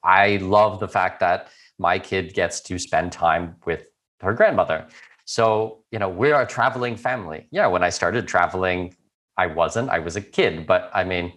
[0.04, 1.48] I love the fact that
[1.78, 3.88] my kid gets to spend time with
[4.20, 4.86] her grandmother.
[5.24, 7.48] So, you know, we're a traveling family.
[7.50, 8.94] Yeah, when I started traveling,
[9.36, 10.66] I wasn't, I was a kid.
[10.66, 11.32] But I mean,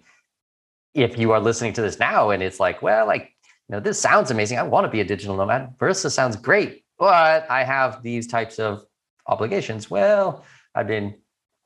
[0.94, 3.34] if you are listening to this now and it's like, well, like,
[3.68, 4.58] you know, this sounds amazing.
[4.58, 5.78] I want to be a digital nomad.
[5.78, 6.84] Marisa sounds great.
[7.00, 8.86] but I have these types of
[9.26, 9.90] obligations.
[9.90, 10.44] Well,
[10.76, 11.16] I mean,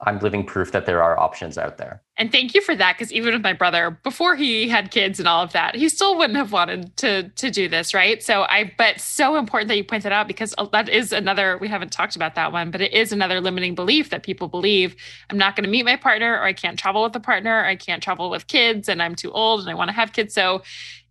[0.05, 2.01] I'm living proof that there are options out there.
[2.17, 5.27] And thank you for that, because even with my brother, before he had kids and
[5.27, 8.21] all of that, he still wouldn't have wanted to to do this, right?
[8.21, 11.57] So I, but so important that you point that out because oh, that is another.
[11.57, 14.95] We haven't talked about that one, but it is another limiting belief that people believe
[15.29, 17.65] I'm not going to meet my partner, or I can't travel with a partner, or
[17.65, 20.33] I can't travel with kids, and I'm too old, and I want to have kids.
[20.33, 20.61] So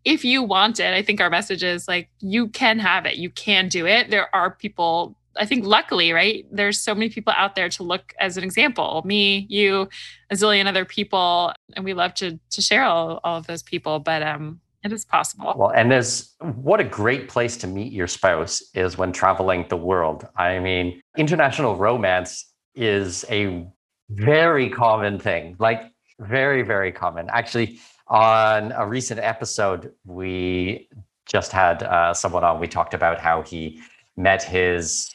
[0.04, 3.30] if you want it, I think our message is like you can have it, you
[3.30, 4.10] can do it.
[4.10, 6.46] There are people I think luckily, right?
[6.50, 9.02] There's so many people out there to look as an example.
[9.04, 9.88] Me, you,
[10.30, 13.98] a zillion other people, and we love to to share all, all of those people.
[13.98, 15.54] But um, it is possible.
[15.56, 19.76] Well, and there's what a great place to meet your spouse is when traveling the
[19.76, 20.26] world.
[20.36, 23.66] I mean, international romance is a
[24.10, 25.82] very common thing, like
[26.18, 27.28] very, very common.
[27.30, 27.78] Actually,
[28.08, 30.88] on a recent episode, we
[31.26, 32.60] just had uh, someone on.
[32.60, 33.80] We talked about how he
[34.16, 35.14] met his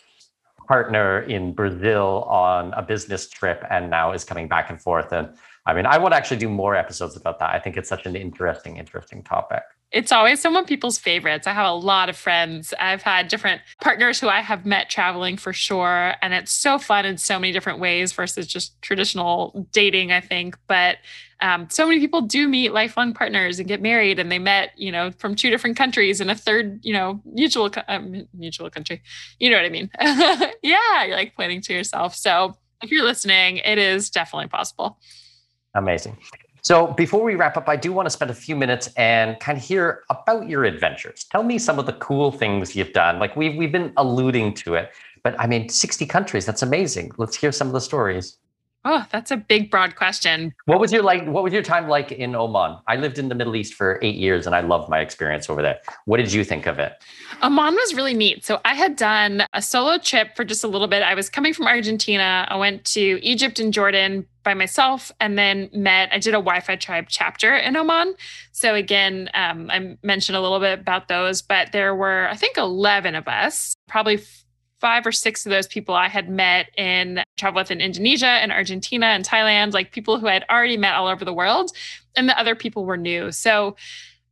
[0.68, 5.12] partner in Brazil on a business trip and now is coming back and forth.
[5.12, 5.30] And
[5.66, 7.54] I mean, I would actually do more episodes about that.
[7.54, 9.64] I think it's such an interesting, interesting topic.
[9.92, 11.48] It's always some of people's favorites.
[11.48, 12.74] I have a lot of friends.
[12.80, 16.14] I've had different partners who I have met traveling for sure.
[16.22, 20.58] And it's so fun in so many different ways versus just traditional dating, I think.
[20.68, 20.98] But
[21.40, 24.92] um, so many people do meet lifelong partners and get married and they met you
[24.92, 29.02] know from two different countries and a third you know mutual um, mutual country
[29.40, 29.90] you know what i mean
[30.64, 34.98] yeah you're like pointing to yourself so if you're listening it is definitely possible
[35.76, 36.18] amazing
[36.68, 39.58] so before we wrap up i do want to spend a few minutes and kind
[39.58, 41.24] of hear about your adventures.
[41.32, 43.20] Tell me some of the cool things you've done.
[43.20, 44.92] Like we've, we've been alluding to it
[45.24, 47.12] but i mean 60 countries that's amazing.
[47.18, 48.38] Let's hear some of the stories
[48.90, 50.54] Oh, that's a big, broad question.
[50.64, 51.26] What was your like?
[51.26, 52.78] What was your time like in Oman?
[52.88, 55.62] I lived in the Middle East for eight years, and I loved my experience over
[55.62, 55.80] there.
[56.06, 56.94] What did you think of it?
[57.44, 58.46] Oman was really neat.
[58.46, 61.04] So I had done a solo trip for just a little bit.
[61.04, 62.48] I was coming from Argentina.
[62.50, 66.08] I went to Egypt and Jordan by myself, and then met.
[66.14, 68.16] I did a Wi-Fi tribe chapter in Oman.
[68.54, 72.56] So again, um, I mentioned a little bit about those, but there were I think
[72.56, 74.22] eleven of us, probably
[74.80, 78.52] five or six of those people I had met in travel with in Indonesia and
[78.52, 81.72] Argentina and Thailand, like people who I had already met all over the world.
[82.16, 83.32] And the other people were new.
[83.32, 83.76] So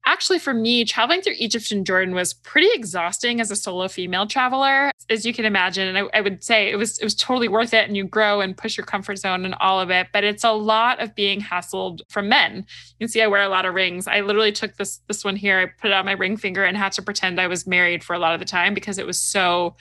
[0.05, 4.25] actually for me traveling through egypt and jordan was pretty exhausting as a solo female
[4.25, 7.47] traveler as you can imagine and I, I, would say it was it was totally
[7.47, 10.23] worth it and you grow and push your comfort zone and all of it but
[10.23, 13.65] it's a lot of being hassled from men you can see i wear a lot
[13.65, 16.37] of rings i literally took this this one here i put it on my ring
[16.37, 18.97] finger and had to pretend i was married for a lot of the time because
[18.97, 19.75] it was so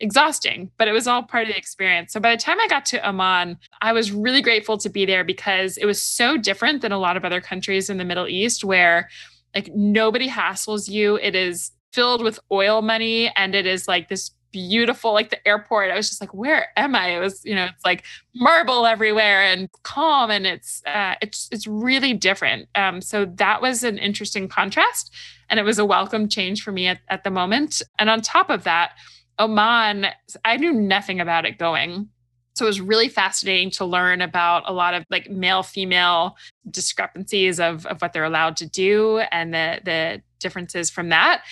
[0.00, 2.12] exhausting, but it was all part of the experience.
[2.12, 5.24] So by the time I got to Oman, I was really grateful to be there
[5.24, 8.64] because it was so different than a lot of other countries in the Middle East
[8.64, 9.08] where
[9.54, 11.16] like nobody hassles you.
[11.16, 15.92] It is filled with oil money and it is like this beautiful like the airport
[15.92, 19.42] i was just like where am i it was you know it's like marble everywhere
[19.42, 24.48] and calm and it's uh, it's it's really different um, so that was an interesting
[24.48, 25.14] contrast
[25.48, 28.50] and it was a welcome change for me at, at the moment and on top
[28.50, 28.92] of that
[29.40, 30.06] Oh, Oman,
[30.44, 32.10] I knew nothing about it going.
[32.54, 36.36] So it was really fascinating to learn about a lot of like male female
[36.70, 41.42] discrepancies of, of what they're allowed to do and the, the differences from that.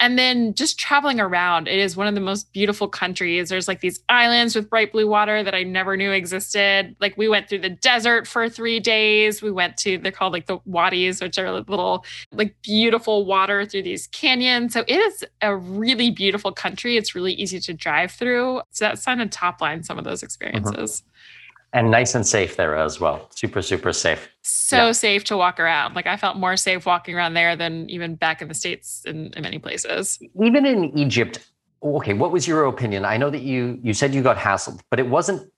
[0.00, 3.48] And then just traveling around, it is one of the most beautiful countries.
[3.48, 6.94] There's like these islands with bright blue water that I never knew existed.
[7.00, 9.42] Like we went through the desert for three days.
[9.42, 13.82] We went to, they're called like the wadis, which are little like beautiful water through
[13.82, 14.72] these canyons.
[14.72, 16.96] So it is a really beautiful country.
[16.96, 18.62] It's really easy to drive through.
[18.70, 21.00] So that's kind of top line some of those experiences.
[21.00, 21.08] Mm-hmm
[21.72, 23.28] and nice and safe there as well.
[23.34, 24.28] Super, super safe.
[24.42, 24.92] So yeah.
[24.92, 25.94] safe to walk around.
[25.94, 29.32] Like I felt more safe walking around there than even back in the States in,
[29.34, 30.18] in many places.
[30.42, 31.50] Even in Egypt,
[31.82, 33.04] okay, what was your opinion?
[33.04, 35.50] I know that you you said you got hassled, but it wasn't,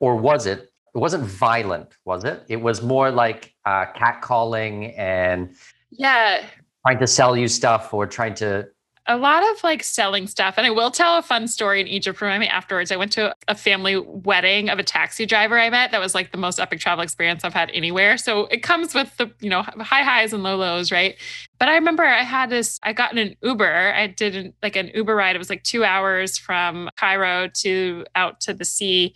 [0.00, 0.70] or was it?
[0.94, 2.42] It wasn't violent, was it?
[2.48, 5.54] It was more like uh, catcalling and
[5.90, 6.44] yeah,
[6.86, 8.68] trying to sell you stuff or trying to
[9.08, 10.54] a lot of like selling stuff.
[10.56, 12.20] And I will tell a fun story in Egypt.
[12.20, 12.90] Remind me afterwards.
[12.90, 15.92] I went to a family wedding of a taxi driver I met.
[15.92, 18.16] That was like the most epic travel experience I've had anywhere.
[18.16, 21.16] So it comes with the, you know, high highs and low lows, right?
[21.58, 23.94] But I remember I had this, I got in an Uber.
[23.94, 25.36] I did an, like an Uber ride.
[25.36, 29.14] It was like two hours from Cairo to out to the sea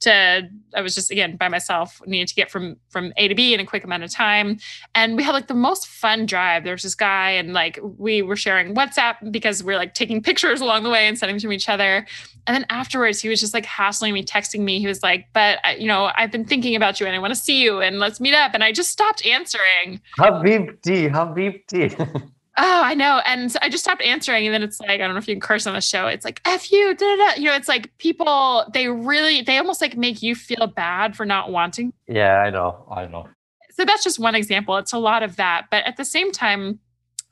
[0.00, 3.54] to I was just again by myself, needed to get from from A to B
[3.54, 4.58] in a quick amount of time.
[4.94, 6.64] And we had like the most fun drive.
[6.64, 10.22] There was this guy, and like we were sharing WhatsApp because we are like taking
[10.28, 12.06] pictures along the way and sending them to each other.
[12.46, 14.78] And then afterwards, he was just like hassling me, texting me.
[14.80, 17.34] He was like, "But uh, you know, I've been thinking about you, and I want
[17.34, 20.00] to see you, and let's meet up." And I just stopped answering.
[20.18, 22.30] Habibti, Habibti.
[22.60, 23.22] Oh, I know.
[23.24, 24.46] And I just stopped answering.
[24.46, 26.08] And then it's like, I don't know if you can curse on the show.
[26.08, 27.34] It's like, F you, da, da, da.
[27.40, 31.24] You know, it's like people, they really, they almost like make you feel bad for
[31.24, 31.92] not wanting.
[32.08, 32.84] Yeah, I know.
[32.90, 33.28] I know.
[33.70, 34.76] So that's just one example.
[34.76, 35.66] It's a lot of that.
[35.70, 36.80] But at the same time,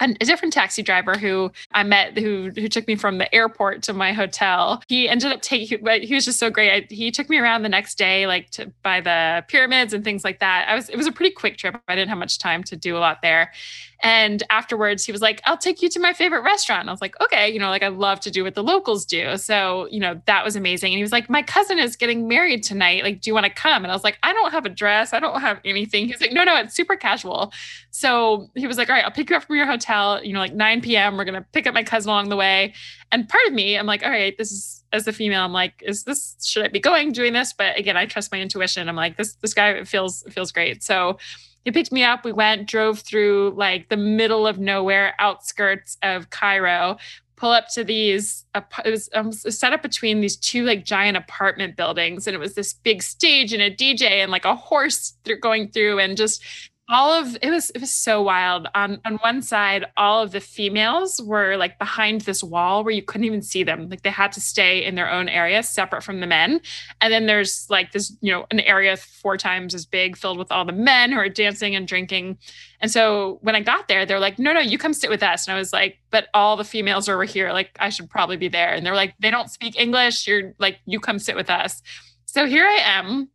[0.01, 3.93] a different taxi driver who I met who who took me from the airport to
[3.93, 4.83] my hotel.
[4.89, 6.71] He ended up taking but he was just so great.
[6.71, 10.23] I, he took me around the next day like to by the pyramids and things
[10.25, 10.67] like that.
[10.69, 11.81] I was it was a pretty quick trip.
[11.89, 13.53] I didn't have much time to do a lot there.
[14.01, 16.83] And afterwards, he was like, I'll take you to my favorite restaurant.
[16.83, 19.05] And I was like, okay, you know, like I love to do what the locals
[19.05, 19.37] do.
[19.37, 20.93] So, you know, that was amazing.
[20.93, 23.05] And he was like, my cousin is getting married tonight.
[23.05, 23.85] Like, do you want to come?
[23.85, 25.13] And I was like, I don't have a dress.
[25.13, 26.07] I don't have anything.
[26.07, 27.53] He's like, no, no, it's super casual.
[27.91, 30.41] So he was like, all right, I'll pick you up from your hotel, you know,
[30.41, 31.17] like 9 p.m.
[31.17, 32.75] We're going to pick up my cousin along the way.
[33.11, 35.83] And part of me, I'm like, all right, this is as a female, I'm like,
[35.85, 37.53] is this should I be going doing this?
[37.53, 38.89] But again, I trust my intuition.
[38.89, 40.83] I'm like, this this guy feels feels great.
[40.83, 41.19] So
[41.67, 42.25] he picked me up.
[42.25, 46.97] We went, drove through like the middle of nowhere, outskirts of Cairo,
[47.35, 51.75] pull up to these, it was um, set up between these two like giant apartment
[51.75, 52.29] buildings.
[52.29, 55.99] And it was this big stage and a DJ and like a horse going through
[55.99, 56.41] and just
[56.89, 58.69] all of it was it was so wild.
[58.75, 63.03] On on one side all of the females were like behind this wall where you
[63.03, 63.89] couldn't even see them.
[63.89, 66.61] Like they had to stay in their own area separate from the men.
[67.01, 70.53] And then there's like this you know an area four times as big filled with
[70.53, 72.39] all the men who are dancing and drinking.
[72.81, 75.49] And so when i got there they're like no no you come sit with us.
[75.49, 77.53] And i was like but all the females are over here.
[77.53, 78.73] Like i should probably be there.
[78.73, 80.29] And they're like they don't speak english.
[80.29, 81.83] You're like you come sit with us.
[82.27, 83.29] So here i am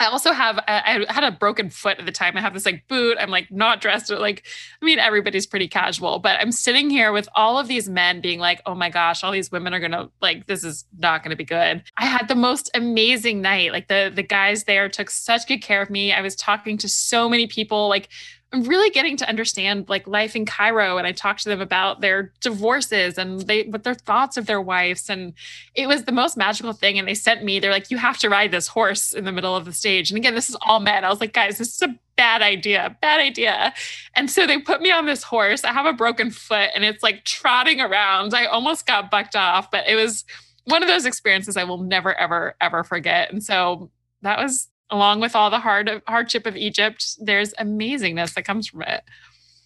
[0.00, 2.36] I also have I had a broken foot at the time.
[2.36, 3.16] I have this like boot.
[3.20, 4.44] I'm like not dressed like
[4.82, 8.40] I mean everybody's pretty casual, but I'm sitting here with all of these men being
[8.40, 11.44] like, "Oh my gosh, all these women are to like this is not to be
[11.44, 13.72] good." I had the most amazing night.
[13.72, 16.12] Like the the guys there took such good care of me.
[16.12, 18.08] I was talking to so many people like
[18.54, 22.00] I'm really getting to understand like life in Cairo and I talked to them about
[22.00, 25.32] their divorces and they what their thoughts of their wives and
[25.74, 28.28] it was the most magical thing and they sent me they're like you have to
[28.28, 30.08] ride this horse in the middle of the stage.
[30.08, 31.04] And again this is all men.
[31.04, 33.74] I was like guys this is a bad idea bad idea.
[34.14, 35.64] And so they put me on this horse.
[35.64, 38.34] I have a broken foot and it's like trotting around.
[38.34, 40.24] I almost got bucked off but it was
[40.62, 43.32] one of those experiences I will never ever ever forget.
[43.32, 43.90] And so
[44.22, 48.82] that was along with all the hard hardship of Egypt, there's amazingness that comes from
[48.82, 49.02] it.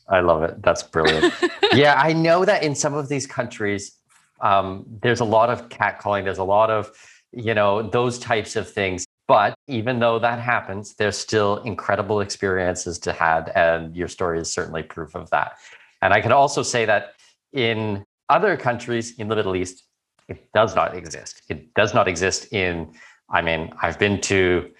[0.08, 0.62] I love it.
[0.62, 1.34] That's brilliant.
[1.74, 3.92] yeah, I know that in some of these countries,
[4.40, 6.24] um, there's a lot of catcalling.
[6.24, 6.90] There's a lot of,
[7.32, 9.04] you know, those types of things.
[9.26, 14.50] But even though that happens, there's still incredible experiences to have, and your story is
[14.50, 15.58] certainly proof of that.
[16.00, 17.12] And I can also say that
[17.52, 19.84] in other countries in the Middle East,
[20.28, 21.42] it does not exist.
[21.50, 22.94] It does not exist in.
[23.30, 24.70] I mean, I've been to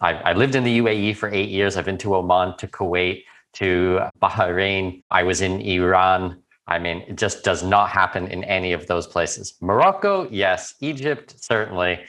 [0.00, 1.76] I, I lived in the UAE for eight years.
[1.76, 3.24] I've been to Oman, to Kuwait,
[3.54, 5.02] to Bahrain.
[5.10, 6.42] I was in Iran.
[6.66, 9.54] I mean, it just does not happen in any of those places.
[9.60, 10.74] Morocco, yes.
[10.80, 12.00] Egypt, certainly.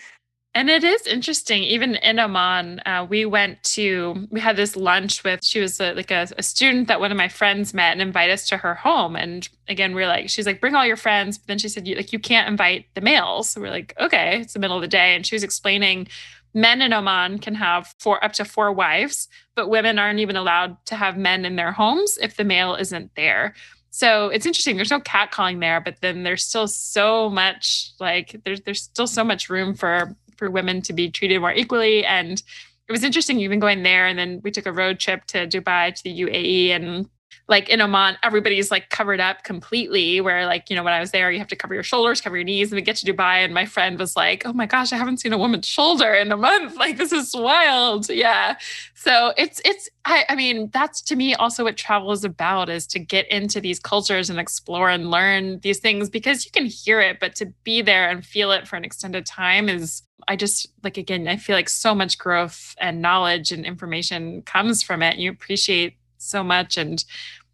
[0.54, 5.24] And it is interesting, even in Oman, uh, we went to, we had this lunch
[5.24, 8.02] with, she was a, like a, a, student that one of my friends met and
[8.02, 9.16] invited us to her home.
[9.16, 11.38] And again, we are like, she's like, bring all your friends.
[11.38, 13.50] But then she said, you, like, you can't invite the males.
[13.50, 15.16] So we're like, okay, it's the middle of the day.
[15.16, 16.10] And she was explaining
[16.54, 20.78] men in Oman can have four up to four wives, but women aren't even allowed
[20.88, 23.54] to have men in their homes if the male isn't there.
[23.89, 24.78] So it's interesting.
[24.78, 29.24] There's no catcalling there, but then there's still so much like there's there's still so
[29.24, 32.06] much room for for women to be treated more equally.
[32.06, 32.41] And
[32.88, 34.08] it was interesting even going there.
[34.08, 37.10] And then we took a road trip to Dubai to the UAE and
[37.48, 40.22] like in Oman, everybody's like covered up completely.
[40.22, 42.38] Where like, you know, when I was there, you have to cover your shoulders, cover
[42.38, 42.72] your knees.
[42.72, 45.18] And we get to Dubai, and my friend was like, Oh my gosh, I haven't
[45.18, 46.78] seen a woman's shoulder in a month.
[46.82, 48.10] Like, this is wild.
[48.10, 48.58] Yeah.
[48.96, 52.88] So it's it's I, I mean, that's to me also what travel is about is
[52.88, 57.00] to get into these cultures and explore and learn these things because you can hear
[57.02, 60.68] it, but to be there and feel it for an extended time is I just
[60.84, 65.14] like again, I feel like so much growth and knowledge and information comes from it.
[65.14, 66.78] And you appreciate so much.
[66.78, 67.03] And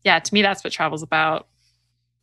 [0.03, 1.47] yeah, to me, that's what travel's about.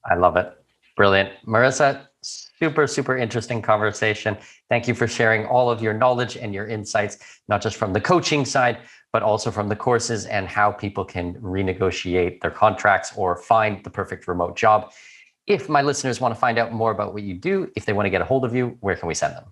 [0.05, 0.53] I love it.
[0.97, 1.31] Brilliant.
[1.47, 4.37] Marisa, super, super interesting conversation.
[4.69, 8.01] Thank you for sharing all of your knowledge and your insights, not just from the
[8.01, 8.79] coaching side,
[9.13, 13.91] but also from the courses and how people can renegotiate their contracts or find the
[13.91, 14.93] perfect remote job.
[15.47, 18.07] If my listeners want to find out more about what you do, if they want
[18.07, 19.45] to get a hold of you, where can we send them?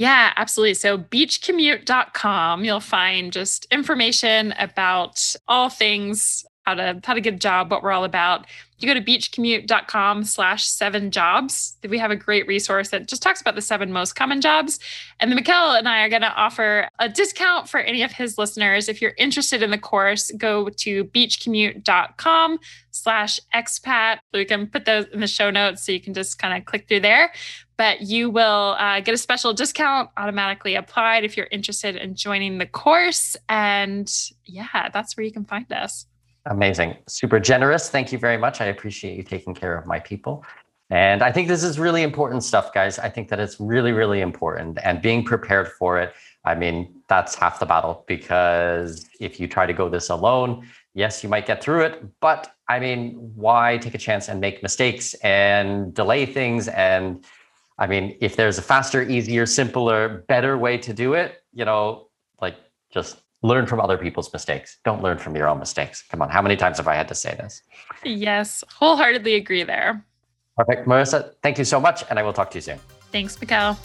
[0.00, 0.72] Yeah, absolutely.
[0.74, 7.38] So, beachcommute.com, you'll find just information about all things how to how to get a
[7.38, 8.46] job, what we're all about,
[8.78, 11.76] you go to beachcommute.com slash seven jobs.
[11.86, 14.78] We have a great resource that just talks about the seven most common jobs.
[15.18, 18.38] And then Mikkel and I are going to offer a discount for any of his
[18.38, 18.88] listeners.
[18.88, 22.58] If you're interested in the course, go to beachcommute.com
[22.90, 24.18] slash expat.
[24.32, 26.88] We can put those in the show notes so you can just kind of click
[26.88, 27.32] through there.
[27.80, 32.58] But you will uh, get a special discount automatically applied if you're interested in joining
[32.58, 33.38] the course.
[33.48, 34.06] And
[34.44, 36.04] yeah, that's where you can find us.
[36.44, 36.98] Amazing.
[37.08, 37.88] Super generous.
[37.88, 38.60] Thank you very much.
[38.60, 40.44] I appreciate you taking care of my people.
[40.90, 42.98] And I think this is really important stuff, guys.
[42.98, 46.12] I think that it's really, really important and being prepared for it.
[46.44, 51.22] I mean, that's half the battle because if you try to go this alone, yes,
[51.22, 52.20] you might get through it.
[52.20, 56.68] But I mean, why take a chance and make mistakes and delay things?
[56.68, 57.24] And
[57.80, 62.08] I mean, if there's a faster, easier, simpler, better way to do it, you know,
[62.38, 62.56] like
[62.92, 64.76] just learn from other people's mistakes.
[64.84, 66.04] Don't learn from your own mistakes.
[66.10, 67.62] Come on, how many times have I had to say this?
[68.04, 70.04] Yes, wholeheartedly agree there.
[70.58, 70.86] Perfect.
[70.86, 72.78] Marisa, thank you so much, and I will talk to you soon.
[73.12, 73.78] Thanks, Mikkel.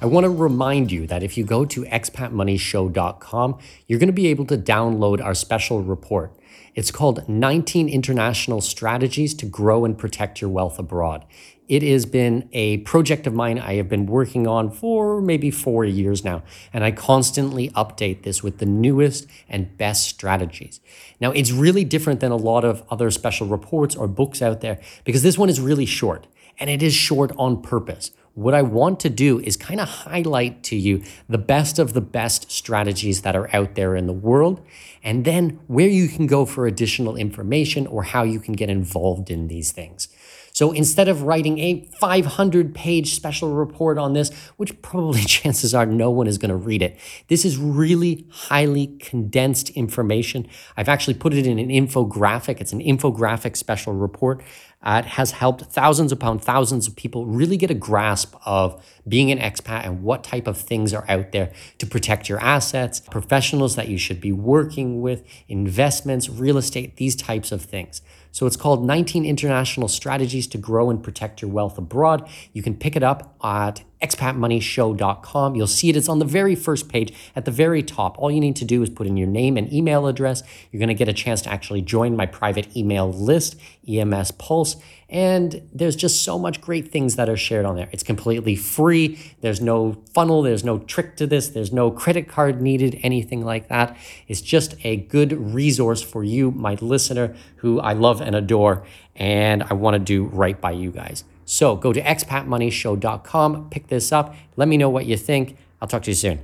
[0.00, 4.28] I want to remind you that if you go to expatmoneyshow.com, you're going to be
[4.28, 6.32] able to download our special report.
[6.76, 11.24] It's called 19 International Strategies to Grow and Protect Your Wealth Abroad.
[11.68, 15.86] It has been a project of mine I have been working on for maybe four
[15.86, 16.42] years now,
[16.74, 20.82] and I constantly update this with the newest and best strategies.
[21.18, 24.78] Now, it's really different than a lot of other special reports or books out there
[25.04, 26.26] because this one is really short,
[26.58, 28.10] and it is short on purpose.
[28.36, 32.02] What I want to do is kind of highlight to you the best of the
[32.02, 34.60] best strategies that are out there in the world,
[35.02, 39.30] and then where you can go for additional information or how you can get involved
[39.30, 40.08] in these things.
[40.52, 45.86] So instead of writing a 500 page special report on this, which probably chances are
[45.86, 50.46] no one is going to read it, this is really highly condensed information.
[50.76, 52.60] I've actually put it in an infographic.
[52.60, 54.42] It's an infographic special report.
[54.86, 59.32] Uh, it has helped thousands upon thousands of people really get a grasp of being
[59.32, 63.74] an expat and what type of things are out there to protect your assets, professionals
[63.74, 68.00] that you should be working with, investments, real estate, these types of things.
[68.30, 72.28] So it's called 19 International Strategies to Grow and Protect Your Wealth Abroad.
[72.52, 75.54] You can pick it up at expatmoneyshow.com.
[75.54, 75.96] You'll see it.
[75.96, 78.18] It's on the very first page at the very top.
[78.18, 80.42] All you need to do is put in your name and email address.
[80.70, 83.56] You're going to get a chance to actually join my private email list,
[83.88, 84.76] EMS Pulse.
[85.08, 87.88] And there's just so much great things that are shared on there.
[87.92, 89.18] It's completely free.
[89.40, 93.68] There's no funnel, there's no trick to this, there's no credit card needed, anything like
[93.68, 93.96] that.
[94.26, 98.84] It's just a good resource for you, my listener, who I love and adore,
[99.14, 101.22] and I want to do right by you guys.
[101.46, 105.56] So go to expatmoneyshow.com, pick this up, let me know what you think.
[105.80, 106.40] I'll talk to you soon.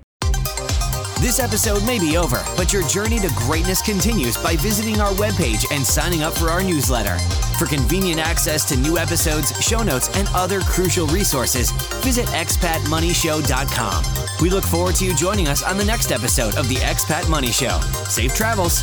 [1.22, 5.70] This episode may be over, but your journey to greatness continues by visiting our webpage
[5.70, 7.16] and signing up for our newsletter.
[7.60, 11.70] For convenient access to new episodes, show notes, and other crucial resources,
[12.02, 14.04] visit expatmoneyshow.com.
[14.40, 17.52] We look forward to you joining us on the next episode of the Expat Money
[17.52, 17.78] Show.
[18.08, 18.82] Safe travels.